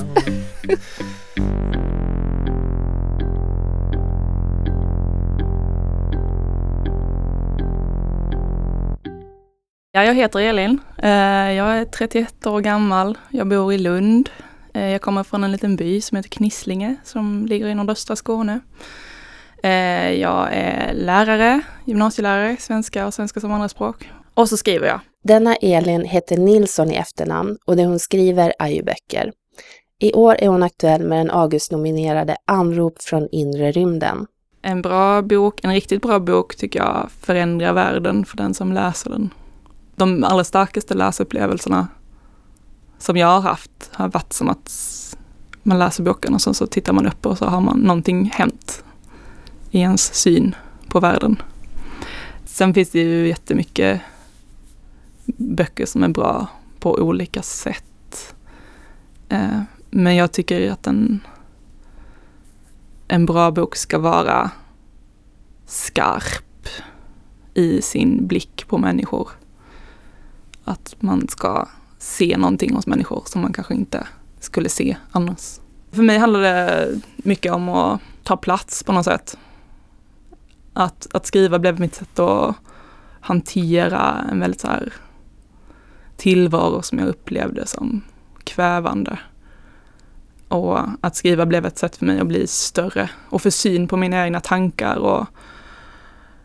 [9.92, 10.78] Ja, jag heter Elin.
[10.98, 11.10] Eh,
[11.52, 13.18] Jag är 31 år gammal.
[13.30, 14.30] Jag bor i Lund.
[14.74, 18.60] Eh, Jag kommer från en liten by som heter Knislinge som ligger i nordöstra Skåne.
[19.62, 24.10] Eh, Jag är lärare, gymnasielärare, svenska och svenska som andraspråk.
[24.34, 25.00] Och så skriver jag.
[25.24, 29.32] Denna Elin heter Nilsson i efternamn och det hon skriver är ju böcker.
[29.98, 34.26] I år är hon aktuell med den August-nominerade Anrop från inre rymden.
[34.62, 39.10] En bra bok, en riktigt bra bok tycker jag förändrar världen för den som läser
[39.10, 39.30] den.
[39.96, 41.88] De allra starkaste läsupplevelserna
[42.98, 44.70] som jag har haft har varit som att
[45.62, 48.84] man läser boken och sen så tittar man upp och så har man någonting hänt
[49.70, 50.54] i ens syn
[50.88, 51.42] på världen.
[52.44, 54.00] Sen finns det ju jättemycket
[55.36, 56.46] böcker som är bra
[56.80, 58.34] på olika sätt.
[59.28, 61.20] Eh, men jag tycker att en,
[63.08, 64.50] en bra bok ska vara
[65.66, 66.68] skarp
[67.54, 69.30] i sin blick på människor.
[70.64, 74.06] Att man ska se någonting hos människor som man kanske inte
[74.40, 75.60] skulle se annars.
[75.92, 79.38] För mig handlar det mycket om att ta plats på något sätt.
[80.72, 82.56] Att, att skriva blev mitt sätt att
[83.20, 84.92] hantera en väldigt så här
[86.16, 88.02] tillvaro som jag upplevde som
[88.44, 89.18] kvävande.
[90.48, 93.96] Och att skriva blev ett sätt för mig att bli större och få syn på
[93.96, 94.96] mina egna tankar.
[94.96, 95.26] Och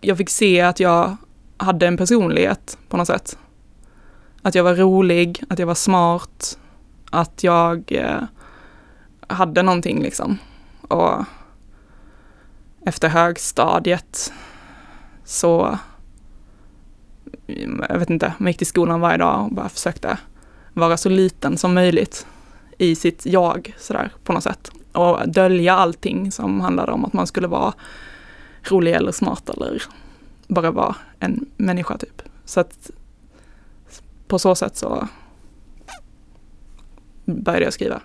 [0.01, 1.17] jag fick se att jag
[1.57, 3.37] hade en personlighet på något sätt.
[4.41, 6.57] Att jag var rolig, att jag var smart,
[7.11, 8.23] att jag eh,
[9.27, 10.37] hade någonting liksom.
[10.81, 11.25] Och
[12.85, 14.33] efter högstadiet
[15.23, 15.77] så,
[17.89, 20.17] jag vet inte, man gick till skolan varje dag och bara försökte
[20.73, 22.27] vara så liten som möjligt
[22.77, 24.71] i sitt jag sådär på något sätt.
[24.91, 27.73] Och dölja allting som handlade om att man skulle vara
[28.63, 29.83] rolig eller smart eller
[30.47, 32.21] bara vara en människa typ.
[32.45, 32.89] Så att
[34.27, 35.07] på så sätt så
[37.25, 38.01] började jag skriva.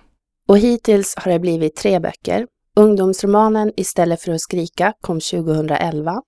[0.48, 2.46] Och hittills har det blivit tre böcker.
[2.80, 6.22] Ungdomsromanen Istället för att skrika kom 2011.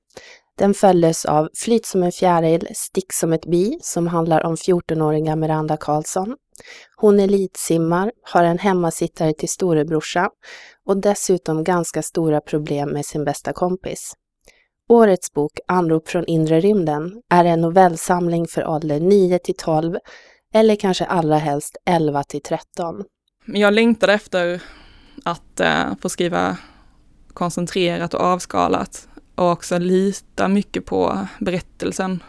[0.59, 5.37] Den följdes av Flyt som en fjäril, Stick som ett bi som handlar om 14-åriga
[5.37, 6.37] Miranda Karlsson.
[6.97, 10.31] Hon elitsimmar, har en hemmasittare till storebrorsa
[10.87, 14.13] och dessutom ganska stora problem med sin bästa kompis.
[14.89, 19.97] Årets bok Anrop från inre rymden är en novellsamling för ålder 9 till 12
[20.55, 23.05] eller kanske allra helst 11 till 13.
[23.47, 24.63] Jag längtade efter
[25.23, 26.57] att eh, få skriva
[27.35, 32.23] koncentrerat och avskalat och också lita mycket på berättelsen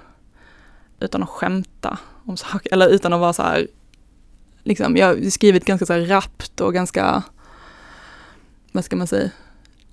[1.00, 3.68] utan att skämta om saker, eller utan att vara så här,
[4.64, 7.24] liksom, jag har skrivit ganska så här rappt och ganska,
[8.72, 9.30] vad ska man säga,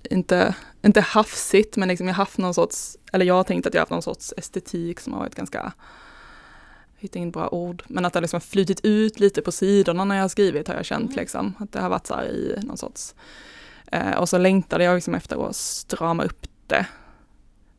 [0.09, 3.73] inte, inte hafsigt, men liksom jag har haft någon sorts, eller jag har tänkt att
[3.73, 5.73] jag har haft någon sorts estetik som har varit ganska,
[7.01, 10.15] hittar inget bra ord, men att det liksom har flutit ut lite på sidorna när
[10.15, 13.15] jag har skrivit har jag känt liksom, att det har varit så i någon sorts,
[13.91, 16.85] eh, och så längtade jag liksom efter att strama upp det.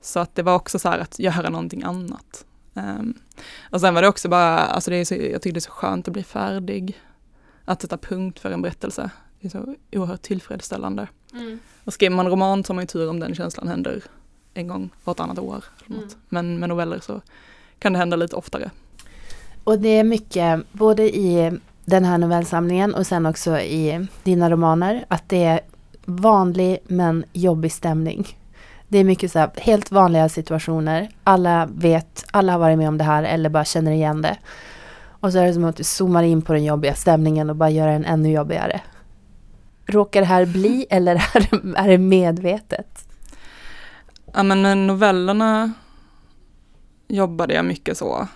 [0.01, 2.45] Så att det var också så här att göra någonting annat.
[2.75, 3.15] Um,
[3.71, 5.71] och sen var det också bara, alltså det är så, jag tycker det är så
[5.71, 7.01] skönt att bli färdig.
[7.65, 9.11] Att sätta punkt för en berättelse.
[9.41, 11.09] Det är så oerhört tillfredsställande.
[11.85, 14.03] Och skriver man roman så har man ju tur om den känslan händer
[14.55, 15.65] en gång vartannat år.
[15.87, 16.17] Eller något.
[16.29, 17.21] Men med noveller så
[17.79, 18.71] kan det hända lite oftare.
[19.65, 25.05] Och det är mycket, både i den här novellsamlingen och sen också i dina romaner,
[25.09, 25.61] att det är
[26.05, 28.27] vanlig men jobbig stämning.
[28.89, 31.09] Det är mycket så här, helt vanliga situationer.
[31.25, 34.37] Alla vet, alla har varit med om det här eller bara känner igen det.
[35.21, 37.71] Och så är det som att du zoomar in på den jobbiga stämningen och bara
[37.71, 38.81] gör den ännu jobbigare.
[39.87, 41.15] Råkar det här bli eller
[41.77, 43.09] är det, medvetet?
[44.33, 45.73] Ja men med novellerna
[47.09, 48.29] jobbade jag mycket så.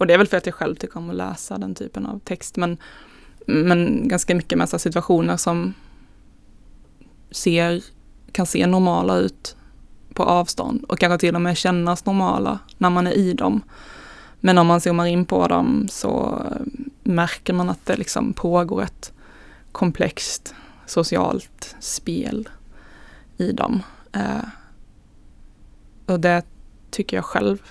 [0.00, 2.18] Och det är väl för att jag själv tycker om att läsa den typen av
[2.18, 2.56] text.
[2.56, 2.76] Men,
[3.46, 5.74] men ganska mycket med situationer som
[7.30, 7.84] ser,
[8.32, 9.56] kan se normala ut
[10.14, 13.62] på avstånd och kanske till och med kännas normala när man är i dem.
[14.40, 16.42] Men om man zoomar in på dem så
[17.02, 19.12] märker man att det liksom pågår ett
[19.72, 20.54] komplext
[20.86, 22.48] socialt spel
[23.36, 23.82] i dem.
[24.12, 24.48] Eh,
[26.06, 26.42] och det
[26.90, 27.62] tycker jag själv,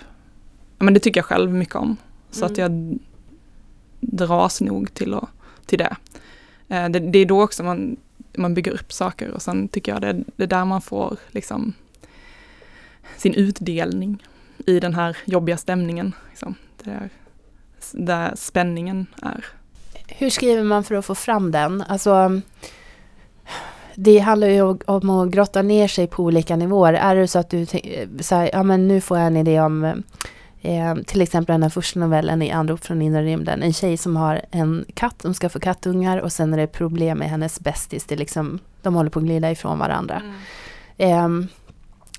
[0.77, 1.97] men det tycker jag själv mycket om.
[2.31, 2.99] Så att jag
[3.99, 5.29] dras nog till, att,
[5.65, 5.95] till det.
[6.67, 6.99] Eh, det.
[6.99, 7.97] Det är då också man,
[8.37, 11.73] man bygger upp saker och sen tycker jag det, det är där man får liksom
[13.17, 14.23] sin utdelning
[14.65, 16.13] i den här jobbiga stämningen.
[16.29, 16.55] Liksom.
[16.83, 17.09] Där,
[17.91, 19.45] där spänningen är.
[20.07, 21.81] Hur skriver man för att få fram den?
[21.81, 22.41] Alltså,
[23.95, 26.93] det handlar ju om att grotta ner sig på olika nivåer.
[26.93, 30.03] Är det så att du säger, ja men nu får jag en idé om
[30.61, 33.63] eh, till exempel den här första novellen i Anrop från inre rymden.
[33.63, 37.17] En tjej som har en katt som ska få kattungar och sen är det problem
[37.17, 38.05] med hennes bästis.
[38.05, 40.21] Det liksom, de håller på att glida ifrån varandra.
[40.97, 41.43] Mm.
[41.43, 41.47] Eh,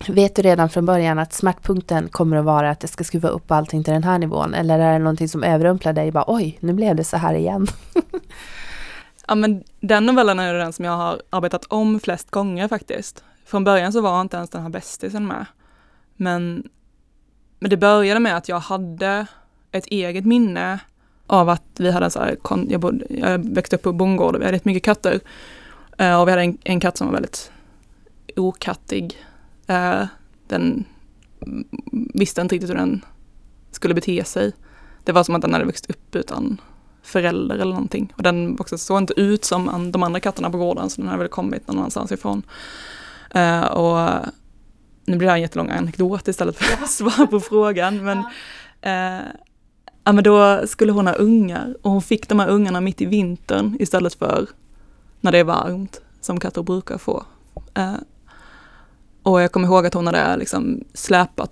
[0.08, 3.50] vet du redan från början att smärtpunkten kommer att vara att jag ska skruva upp
[3.50, 4.54] allting till den här nivån?
[4.54, 6.10] Eller är det någonting som överrumplar dig?
[6.10, 7.66] Bara, Oj, nu blev det så här igen.
[9.28, 13.24] ja, men den novellen är den som jag har arbetat om flest gånger faktiskt.
[13.44, 15.46] Från början så var inte ens den här bästisen med.
[16.16, 16.68] Men,
[17.60, 19.26] men det började med att jag hade
[19.72, 20.78] ett eget minne
[21.26, 22.36] av att vi hade så här,
[22.68, 25.20] jag, bodde, jag växte upp på bondgård och vi hade rätt mycket katter.
[26.00, 27.52] Uh, och vi hade en, en katt som var väldigt
[28.36, 29.16] okattig
[29.66, 30.04] eh,
[30.46, 30.84] den
[32.14, 33.04] visste inte riktigt hur den
[33.70, 34.52] skulle bete sig.
[35.04, 36.60] Det var som att den hade växt upp utan
[37.02, 38.12] förälder eller någonting.
[38.16, 41.18] Och den också såg inte ut som de andra katterna på gården, så den hade
[41.18, 42.42] väl kommit någon annanstans ifrån.
[43.36, 44.26] Uh, och
[45.10, 48.04] nu blir det här en jättelång anekdot istället för att svara på frågan.
[48.04, 49.26] Men, uh,
[50.04, 53.06] ja, men då skulle hon ha ungar och hon fick de här ungarna mitt i
[53.06, 54.46] vintern istället för
[55.20, 57.24] när det är varmt, som katter brukar få.
[57.78, 57.96] Uh,
[59.22, 61.50] och jag kommer ihåg att hon hade liksom släpat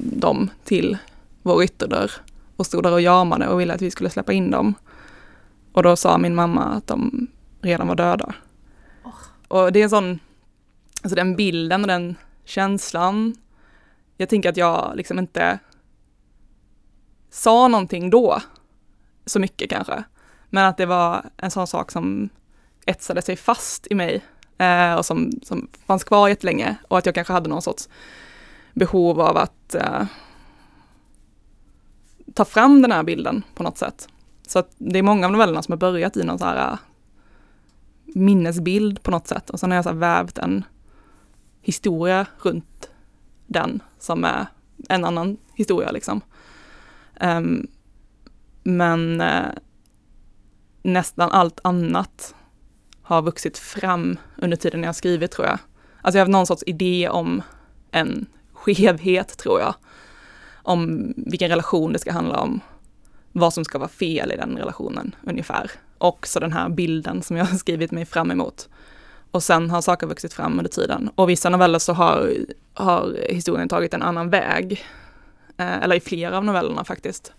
[0.00, 0.98] dem till
[1.42, 2.10] vår ytterdörr
[2.56, 4.74] och stod där och jamade och ville att vi skulle släppa in dem.
[5.72, 7.26] Och då sa min mamma att de
[7.60, 8.34] redan var döda.
[9.04, 9.12] Oh.
[9.48, 10.18] Och det är en sån,
[11.02, 13.34] alltså den bilden och den känslan.
[14.16, 15.58] Jag tänker att jag liksom inte
[17.30, 18.40] sa någonting då,
[19.26, 20.04] så mycket kanske.
[20.50, 22.28] Men att det var en sån sak som
[22.86, 24.24] etsade sig fast i mig
[24.58, 27.88] eh, och som, som fanns kvar jättelänge och att jag kanske hade någon sorts
[28.72, 30.04] behov av att eh,
[32.34, 34.08] ta fram den här bilden på något sätt.
[34.46, 36.78] Så att det är många av novellerna som har börjat i någon så här eh,
[38.04, 40.64] minnesbild på något sätt och sen har jag så vävt en
[41.64, 42.90] historia runt
[43.46, 44.46] den som är
[44.88, 46.20] en annan historia liksom.
[47.20, 47.66] Um,
[48.62, 49.46] men uh,
[50.82, 52.34] nästan allt annat
[53.02, 55.58] har vuxit fram under tiden jag har skrivit tror jag.
[56.02, 57.42] Alltså jag har någon sorts idé om
[57.90, 59.74] en skevhet tror jag.
[60.62, 62.60] Om vilken relation det ska handla om.
[63.32, 65.70] Vad som ska vara fel i den relationen ungefär.
[65.98, 68.68] Och så den här bilden som jag har skrivit mig fram emot.
[69.34, 71.10] Och sen har saker vuxit fram under tiden.
[71.14, 72.34] Och vissa noveller så har,
[72.74, 74.84] har historien tagit en annan väg.
[75.56, 77.32] Eh, eller i flera av novellerna faktiskt.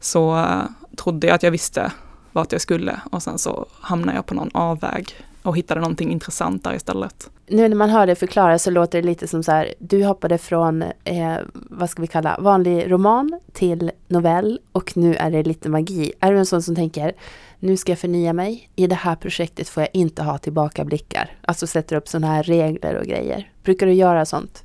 [0.00, 0.62] Så eh,
[0.96, 1.92] trodde jag att jag visste
[2.32, 6.64] vart jag skulle och sen så hamnade jag på någon avväg och hittade någonting intressant
[6.64, 7.30] där istället.
[7.46, 10.38] Nu när man hör det förklara så låter det lite som så här, du hoppade
[10.38, 15.68] från, eh, vad ska vi kalla, vanlig roman till novell och nu är det lite
[15.68, 16.12] magi.
[16.20, 17.12] Är du en sån som tänker,
[17.58, 21.30] nu ska jag förnya mig, i det här projektet får jag inte ha tillbakablickar.
[21.42, 23.50] Alltså sätter upp sådana här regler och grejer.
[23.62, 24.64] Brukar du göra sånt?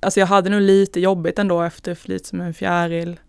[0.00, 3.20] Alltså jag hade nog lite jobbigt ändå efter Flyt som en fjäril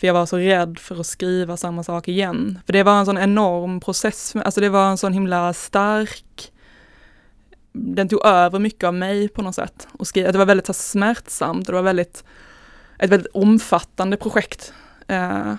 [0.00, 2.58] för jag var så rädd för att skriva samma sak igen.
[2.66, 6.52] För det var en sån enorm process, alltså det var en sån himla stark,
[7.72, 9.88] den tog över mycket av mig på något sätt.
[9.92, 12.24] Och skriva, det var väldigt så smärtsamt, det var väldigt,
[12.98, 14.72] ett väldigt omfattande projekt
[15.06, 15.54] eh,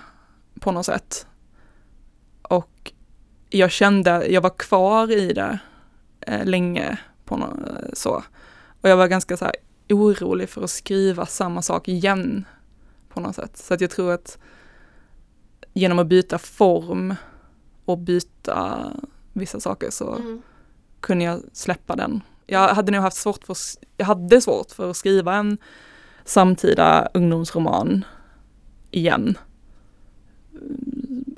[0.60, 1.26] på något sätt.
[2.42, 2.92] Och
[3.50, 5.58] jag kände, jag var kvar i det
[6.20, 7.58] eh, länge på något,
[7.92, 8.22] så.
[8.80, 9.54] Och jag var ganska så här
[9.88, 12.44] orolig för att skriva samma sak igen
[13.14, 13.56] på något sätt.
[13.56, 14.38] Så att jag tror att
[15.72, 17.14] genom att byta form
[17.84, 18.90] och byta
[19.32, 20.42] vissa saker så mm.
[21.00, 22.20] kunde jag släppa den.
[22.46, 23.56] Jag hade nog haft svårt för,
[23.96, 25.58] jag hade svårt för att skriva en
[26.24, 28.04] samtida ungdomsroman
[28.90, 29.38] igen.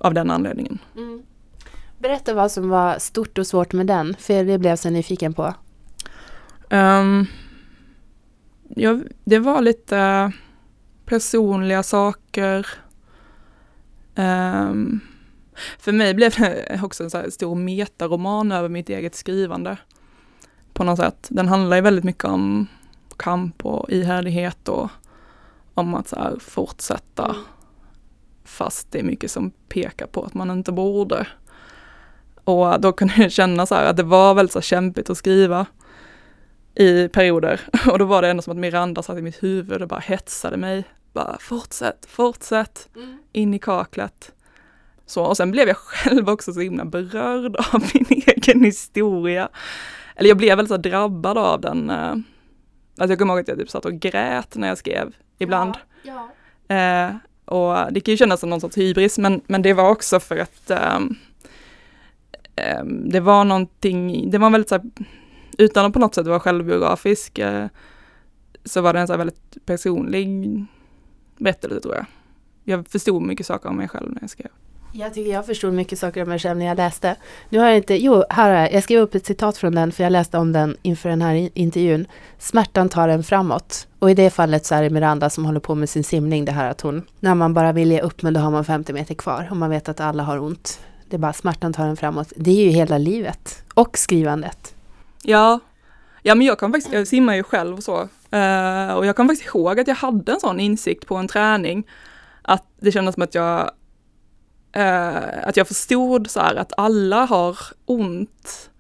[0.01, 0.79] Av den anledningen.
[0.97, 1.23] Mm.
[1.99, 5.35] Berätta vad som var stort och svårt med den, för det blev jag så nyfiken
[5.35, 5.55] på.
[6.71, 7.27] Um,
[8.69, 10.33] ja, det var lite
[11.05, 12.67] personliga saker.
[14.15, 15.01] Um,
[15.79, 19.77] för mig blev det också en så stor metaroman över mitt eget skrivande.
[20.73, 21.27] På något sätt.
[21.29, 22.67] Den handlar ju väldigt mycket om
[23.17, 24.91] kamp och ihärdighet och
[25.75, 27.37] om att så fortsätta mm.
[28.45, 31.27] fast det är mycket som pekar på att man inte borde.
[32.45, 35.67] Och då kunde jag känna så att det var väldigt så kämpigt att skriva
[36.75, 37.61] i perioder.
[37.91, 40.57] Och då var det ändå som att Miranda satt i mitt huvud och bara hetsade
[40.57, 40.85] mig.
[41.13, 43.19] Bara fortsätt, fortsätt, mm.
[43.33, 44.33] in i kaklet.
[45.07, 49.49] Så, och sen blev jag själv också så himla berörd av min egen historia.
[50.17, 51.91] Eller jag blev väldigt så drabbad av den.
[51.91, 52.15] Eh,
[52.99, 55.75] Alltså jag kommer ihåg att jag typ satt och grät när jag skrev ibland.
[56.03, 56.31] Ja,
[56.69, 57.11] Eh,
[57.45, 60.39] och det kan ju kännas som någon sorts hybris, men, men det var också för
[60.39, 61.17] att ehm,
[62.57, 64.85] ehm, det var någonting, det var väldigt så här,
[65.59, 67.67] utan att på något sätt vara självbiografisk, eh,
[68.65, 70.65] så var det en så här väldigt personlig
[71.39, 72.07] berättelse tror jag.
[72.65, 74.51] Jag förstod mycket saker om mig själv när jag skrev.
[74.97, 77.17] Jag tycker jag förstod mycket saker om mig själv när jag läste.
[77.49, 79.93] Nu har jag inte, jo, här har jag, jag skrev upp ett citat från den
[79.93, 82.07] för jag läste om den inför den här intervjun.
[82.39, 83.87] Smärtan tar en framåt.
[83.99, 86.53] Och i det fallet så är det Miranda som håller på med sin simning, det
[86.53, 89.15] här att hon, när man bara vill ge upp men då har man 50 meter
[89.15, 90.81] kvar och man vet att alla har ont.
[91.09, 92.33] Det är bara smärtan tar en framåt.
[92.37, 93.63] Det är ju hela livet.
[93.75, 94.75] Och skrivandet.
[95.25, 95.61] Ja,
[96.23, 98.01] ja men jag kan faktiskt, jag simmar ju själv och så.
[98.31, 101.87] Eh, och jag kan faktiskt ihåg att jag hade en sån insikt på en träning.
[102.43, 103.71] Att det kändes som att jag,
[104.73, 108.71] eh, att jag förstod så här att alla har ont.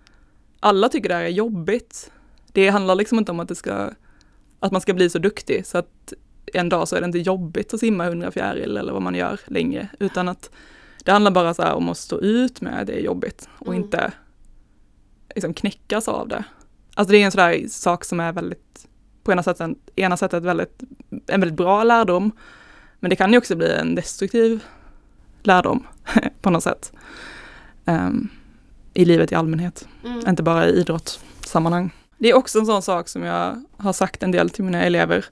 [0.60, 2.10] Alla tycker det här är jobbigt.
[2.52, 3.90] Det handlar liksom inte om att det ska,
[4.60, 6.12] att man ska bli så duktig så att
[6.52, 9.40] en dag så är det inte jobbigt att simma 100 fjäril eller vad man gör
[9.46, 10.50] längre, utan att
[11.04, 13.68] det handlar bara så här om att stå ut med att det är jobbigt och
[13.68, 13.82] Mm.
[13.82, 14.12] inte
[15.34, 16.44] liksom knäckas av det.
[16.94, 18.86] Alltså det är en sån där sak som är väldigt,
[19.22, 22.32] på ena sättet, ena sättet väldigt, en väldigt bra lärdom,
[23.00, 24.64] men det kan ju också bli en destruktiv
[25.42, 25.86] lärdom
[26.40, 26.92] på något sätt.
[27.84, 28.28] Ehm,
[28.94, 29.88] I livet i allmänhet,
[30.28, 31.90] inte bara i idrottssammanhang.
[32.18, 35.24] Det är också en sån sak som jag har sagt en del till mina elever.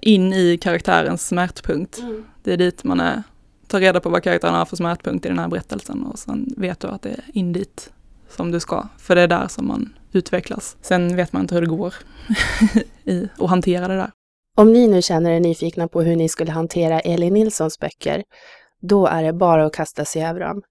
[0.00, 2.02] In i karaktärens smärtpunkt.
[2.42, 3.22] Det är dit man är,
[3.66, 6.80] tar reda på vad karaktären har för smärtpunkt i den här berättelsen och sen vet
[6.80, 7.92] du att det är in dit
[8.34, 8.88] som du ska.
[8.98, 10.76] För det är där som man utvecklas.
[10.82, 11.94] Sen vet man inte hur det går
[13.04, 14.10] i att hantera det där.
[14.56, 18.22] Om ni nu känner er nyfikna på hur ni skulle hantera Elin Nilssons böcker,
[18.82, 20.62] då är det bara att kasta sig över dem.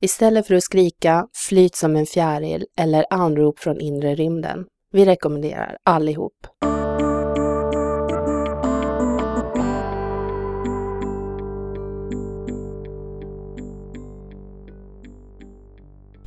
[0.00, 4.64] Istället för att skrika ”flyt som en fjäril” eller ”anrop från inre rymden”.
[4.92, 6.46] Vi rekommenderar allihop.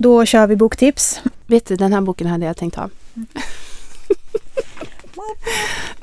[0.03, 1.21] Då kör vi boktips.
[1.47, 2.89] Vet du, den här boken hade jag tänkt ha.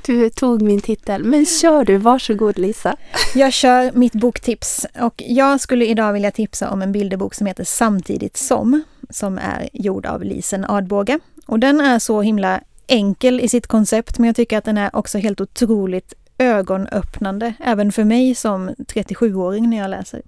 [0.03, 2.97] Du tog min titel, men kör du, varsågod Lisa.
[3.35, 7.65] Jag kör mitt boktips och jag skulle idag vilja tipsa om en bilderbok som heter
[7.65, 11.19] Samtidigt som, som är gjord av Lisen Adbåge.
[11.47, 14.97] Och den är så himla enkel i sitt koncept men jag tycker att den är
[14.97, 20.23] också helt otroligt ögonöppnande, även för mig som 37-åring när jag läser.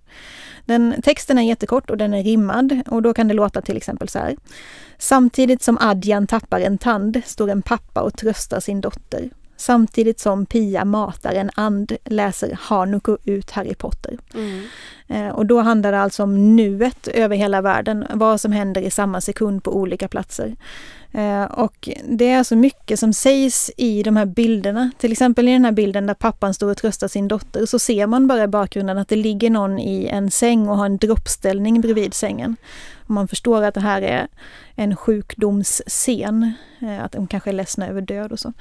[0.65, 4.09] Den, texten är jättekort och den är rimmad och då kan det låta till exempel
[4.09, 4.37] så här.
[4.99, 9.31] Samtidigt som Adjan tappar en tand står en pappa och tröstar sin dotter.
[9.57, 14.19] Samtidigt som Pia matar en and läser Hanuko ut Harry Potter.
[14.35, 14.65] Mm.
[15.13, 18.91] Eh, och då handlar det alltså om nuet över hela världen, vad som händer i
[18.91, 20.57] samma sekund på olika platser.
[21.15, 24.91] Eh, och det är så mycket som sägs i de här bilderna.
[24.99, 28.07] Till exempel i den här bilden där pappan står och tröstar sin dotter så ser
[28.07, 31.81] man bara i bakgrunden att det ligger någon i en säng och har en droppställning
[31.81, 32.57] bredvid sängen.
[33.07, 34.29] Man förstår att det här är
[34.75, 38.53] en sjukdomsscen, eh, att de kanske är ledsna över död och så.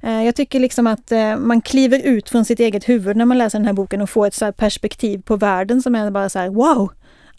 [0.00, 3.66] Jag tycker liksom att man kliver ut från sitt eget huvud när man läser den
[3.66, 6.48] här boken och får ett så här perspektiv på världen som är bara så här
[6.48, 6.92] wow!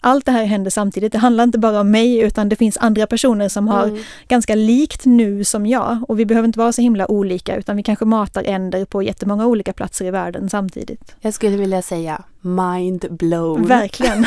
[0.04, 1.12] Allt det här händer samtidigt.
[1.12, 4.02] Det handlar inte bara om mig utan det finns andra personer som har Mm.
[4.28, 5.98] ganska likt nu som jag.
[6.08, 9.46] Och vi behöver inte vara så himla olika utan vi kanske matar änder på jättemånga
[9.46, 11.14] olika platser i världen samtidigt.
[11.20, 13.66] Jag skulle vilja säga mind blown.
[13.66, 14.26] Verkligen!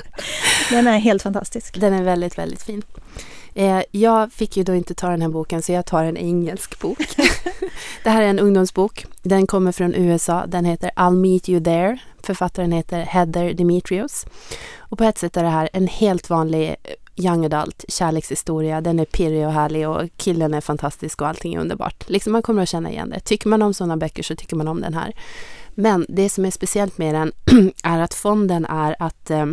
[0.70, 1.80] Den är helt fantastisk.
[1.80, 2.82] Den är väldigt, väldigt fin.
[3.54, 6.80] Eh, jag fick ju då inte ta den här boken så jag tar en engelsk
[6.80, 6.98] bok.
[8.04, 9.06] det här är en ungdomsbok.
[9.22, 10.46] Den kommer från USA.
[10.46, 11.98] Den heter I'll meet you there.
[12.22, 14.26] Författaren heter Heather Demetrius.
[14.78, 18.80] Och på ett sätt är det här en helt vanlig eh, young adult kärlekshistoria.
[18.80, 22.08] Den är pirrig och härlig och killen är fantastisk och allting är underbart.
[22.08, 23.20] Liksom man kommer att känna igen det.
[23.20, 25.12] Tycker man om sådana böcker så tycker man om den här.
[25.74, 27.32] Men det som är speciellt med den
[27.82, 29.46] är att fonden är att eh,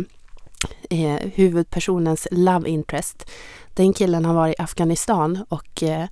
[0.90, 3.30] eh, huvudpersonens love interest.
[3.74, 6.06] Den killen har varit i Afghanistan och eh,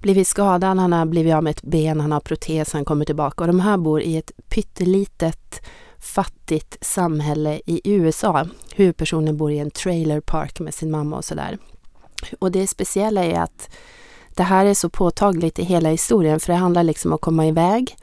[0.00, 3.44] blivit skadad, han har blivit av med ett ben, han har protes, han kommer tillbaka.
[3.44, 5.66] Och de här bor i ett pyttelitet
[5.98, 8.46] fattigt samhälle i USA.
[8.74, 11.58] Huvudpersonen bor i en trailer park med sin mamma och sådär.
[12.38, 13.70] Och det speciella är att
[14.34, 17.46] det här är så påtagligt i hela historien för det handlar liksom om att komma
[17.46, 17.96] iväg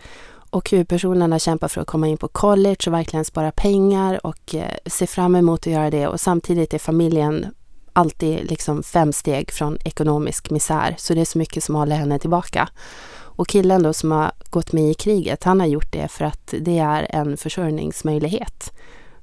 [0.53, 4.77] och huvudpersonerna kämpar för att komma in på college och verkligen spara pengar och eh,
[4.85, 7.45] ser fram emot att göra det och samtidigt är familjen
[7.93, 12.19] alltid liksom fem steg från ekonomisk misär så det är så mycket som håller henne
[12.19, 12.69] tillbaka.
[13.35, 16.53] Och killen då som har gått med i kriget, han har gjort det för att
[16.59, 18.73] det är en försörjningsmöjlighet.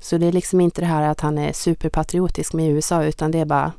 [0.00, 3.38] Så det är liksom inte det här att han är superpatriotisk med USA utan det
[3.38, 3.72] är bara,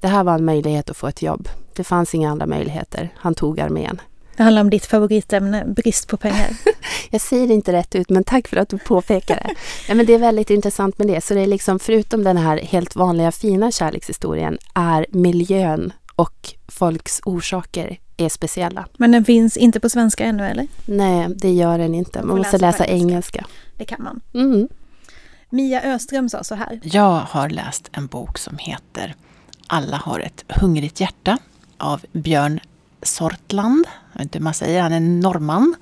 [0.00, 1.48] det här var en möjlighet att få ett jobb.
[1.74, 3.12] Det fanns inga andra möjligheter.
[3.16, 4.00] Han tog armén.
[4.38, 6.56] Det handlar om ditt favoritämne, brist på pengar.
[7.10, 9.54] Jag säger det inte rätt ut, men tack för att du påpekar det.
[9.88, 11.24] ja, men det är väldigt intressant med det.
[11.24, 17.20] Så det är liksom, förutom den här helt vanliga fina kärlekshistorien, är miljön och folks
[17.24, 18.86] orsaker är speciella.
[18.96, 20.66] Men den finns inte på svenska ännu eller?
[20.84, 22.22] Nej, det gör den inte.
[22.22, 23.46] Man måste läsa läsa engelska.
[23.76, 24.20] Det kan man.
[24.34, 24.68] Mm.
[25.50, 26.80] Mia Öström sa så här.
[26.82, 29.14] Jag har läst en bok som heter
[29.66, 31.38] Alla har ett hungrigt hjärta
[31.78, 32.60] av Björn
[33.02, 33.86] Sortland.
[34.12, 35.74] Jag vet inte hur man säger, han är norrman.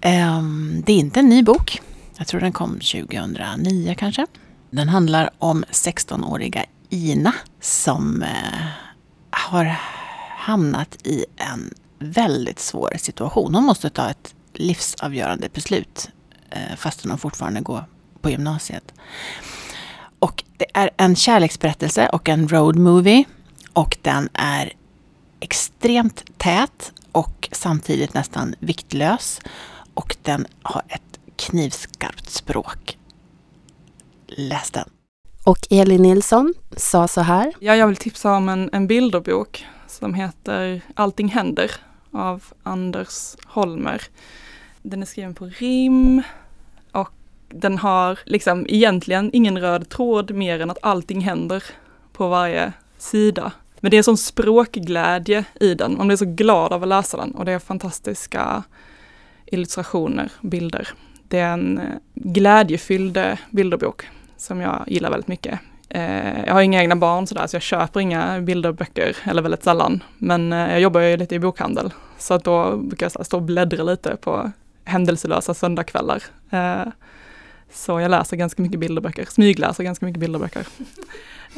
[0.00, 1.82] Ehm, det är inte en ny bok.
[2.16, 4.26] Jag tror den kom 2009 kanske.
[4.70, 8.66] Den handlar om 16-åriga Ina som eh,
[9.30, 9.64] har
[10.36, 13.54] hamnat i en väldigt svår situation.
[13.54, 16.10] Hon måste ta ett livsavgörande beslut
[16.50, 17.84] eh, fastän hon fortfarande går
[18.20, 18.94] på gymnasiet.
[20.18, 23.24] Och det är en kärleksberättelse och en road movie.
[23.72, 24.72] Och den är
[25.44, 29.40] extremt tät och samtidigt nästan viktlös.
[29.94, 32.98] Och den har ett knivskarpt språk.
[34.26, 34.88] Läs den.
[35.44, 37.52] Och Elin Nilsson sa så här.
[37.60, 41.70] Ja, jag vill tipsa om en, en bilderbok som heter Allting händer
[42.10, 44.02] av Anders Holmer.
[44.82, 46.22] Den är skriven på rim
[46.92, 47.12] och
[47.48, 51.64] den har liksom egentligen ingen röd tråd mer än att allting händer
[52.12, 53.52] på varje sida.
[53.84, 55.96] Men det är sån språkglädje i den.
[55.96, 58.62] Man blir så glad av att läsa den och det är fantastiska
[59.46, 60.88] illustrationer, bilder.
[61.28, 65.60] Det är en eh, glädjefylld eh, bilderbok som jag gillar väldigt mycket.
[65.88, 70.02] Eh, jag har inga egna barn sådär, så jag köper inga bilderböcker, eller väldigt sällan.
[70.18, 73.82] Men jag jobbar ju lite i bokhandel, så att då brukar jag stå och bläddra
[73.82, 74.50] lite på
[74.84, 76.22] händelselösa söndagskvällar.
[77.72, 80.66] Så jag läser ganska mycket bilderböcker, smygläser ganska mycket bilderböcker.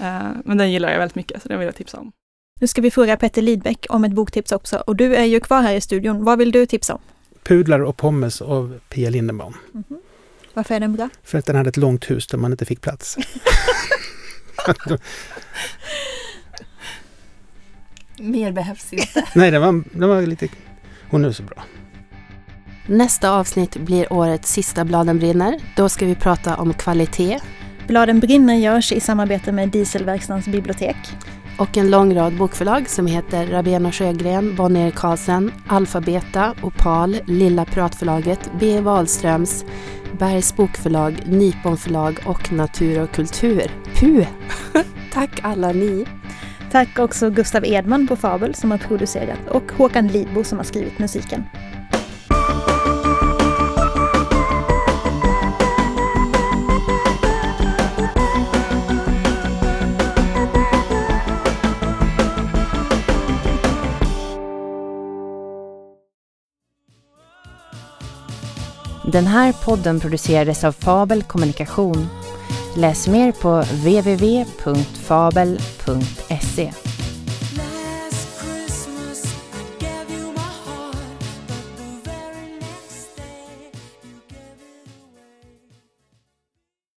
[0.00, 2.12] Eh, Men den gillar jag väldigt mycket, så den vill jag tipsa om.
[2.60, 4.76] Nu ska vi fråga Petter Lidbeck om ett boktips också.
[4.86, 6.24] Och du är ju kvar här i studion.
[6.24, 7.00] Vad vill du tipsa om?
[7.44, 9.54] Pudlar och pommes av Pia Lindenbaum.
[10.54, 11.08] Varför är den bra?
[11.22, 13.16] För att den hade ett långt hus där man inte fick plats.
[18.18, 19.24] Mer behövs inte.
[19.34, 20.48] Nej, den var, den var lite...
[21.10, 21.64] Hon är så bra.
[22.86, 25.60] Nästa avsnitt blir årets sista Bladen brinner.
[25.76, 27.40] Då ska vi prata om kvalitet
[27.88, 30.96] Bladen brinner görs i samarbete med Dieselverkstadens bibliotek.
[31.58, 37.64] och en lång rad bokförlag som heter Rabén och Sjögren, Bonnier Carlsen, Alfabeta, Opal, Lilla
[37.64, 38.80] Piratförlaget, B.
[38.80, 39.64] Wahlströms,
[40.18, 43.70] Bergs Bokförlag, Nypon förlag och Natur och kultur.
[44.00, 44.26] Puh!
[45.12, 46.06] Tack alla ni!
[46.70, 50.98] Tack också Gustav Edman på Fabel som har producerat och Håkan Lidbo som har skrivit
[50.98, 51.44] musiken.
[69.16, 72.08] Den här podden producerades av Fabel Kommunikation.
[72.74, 74.16] Läs mer på www.fabel.se.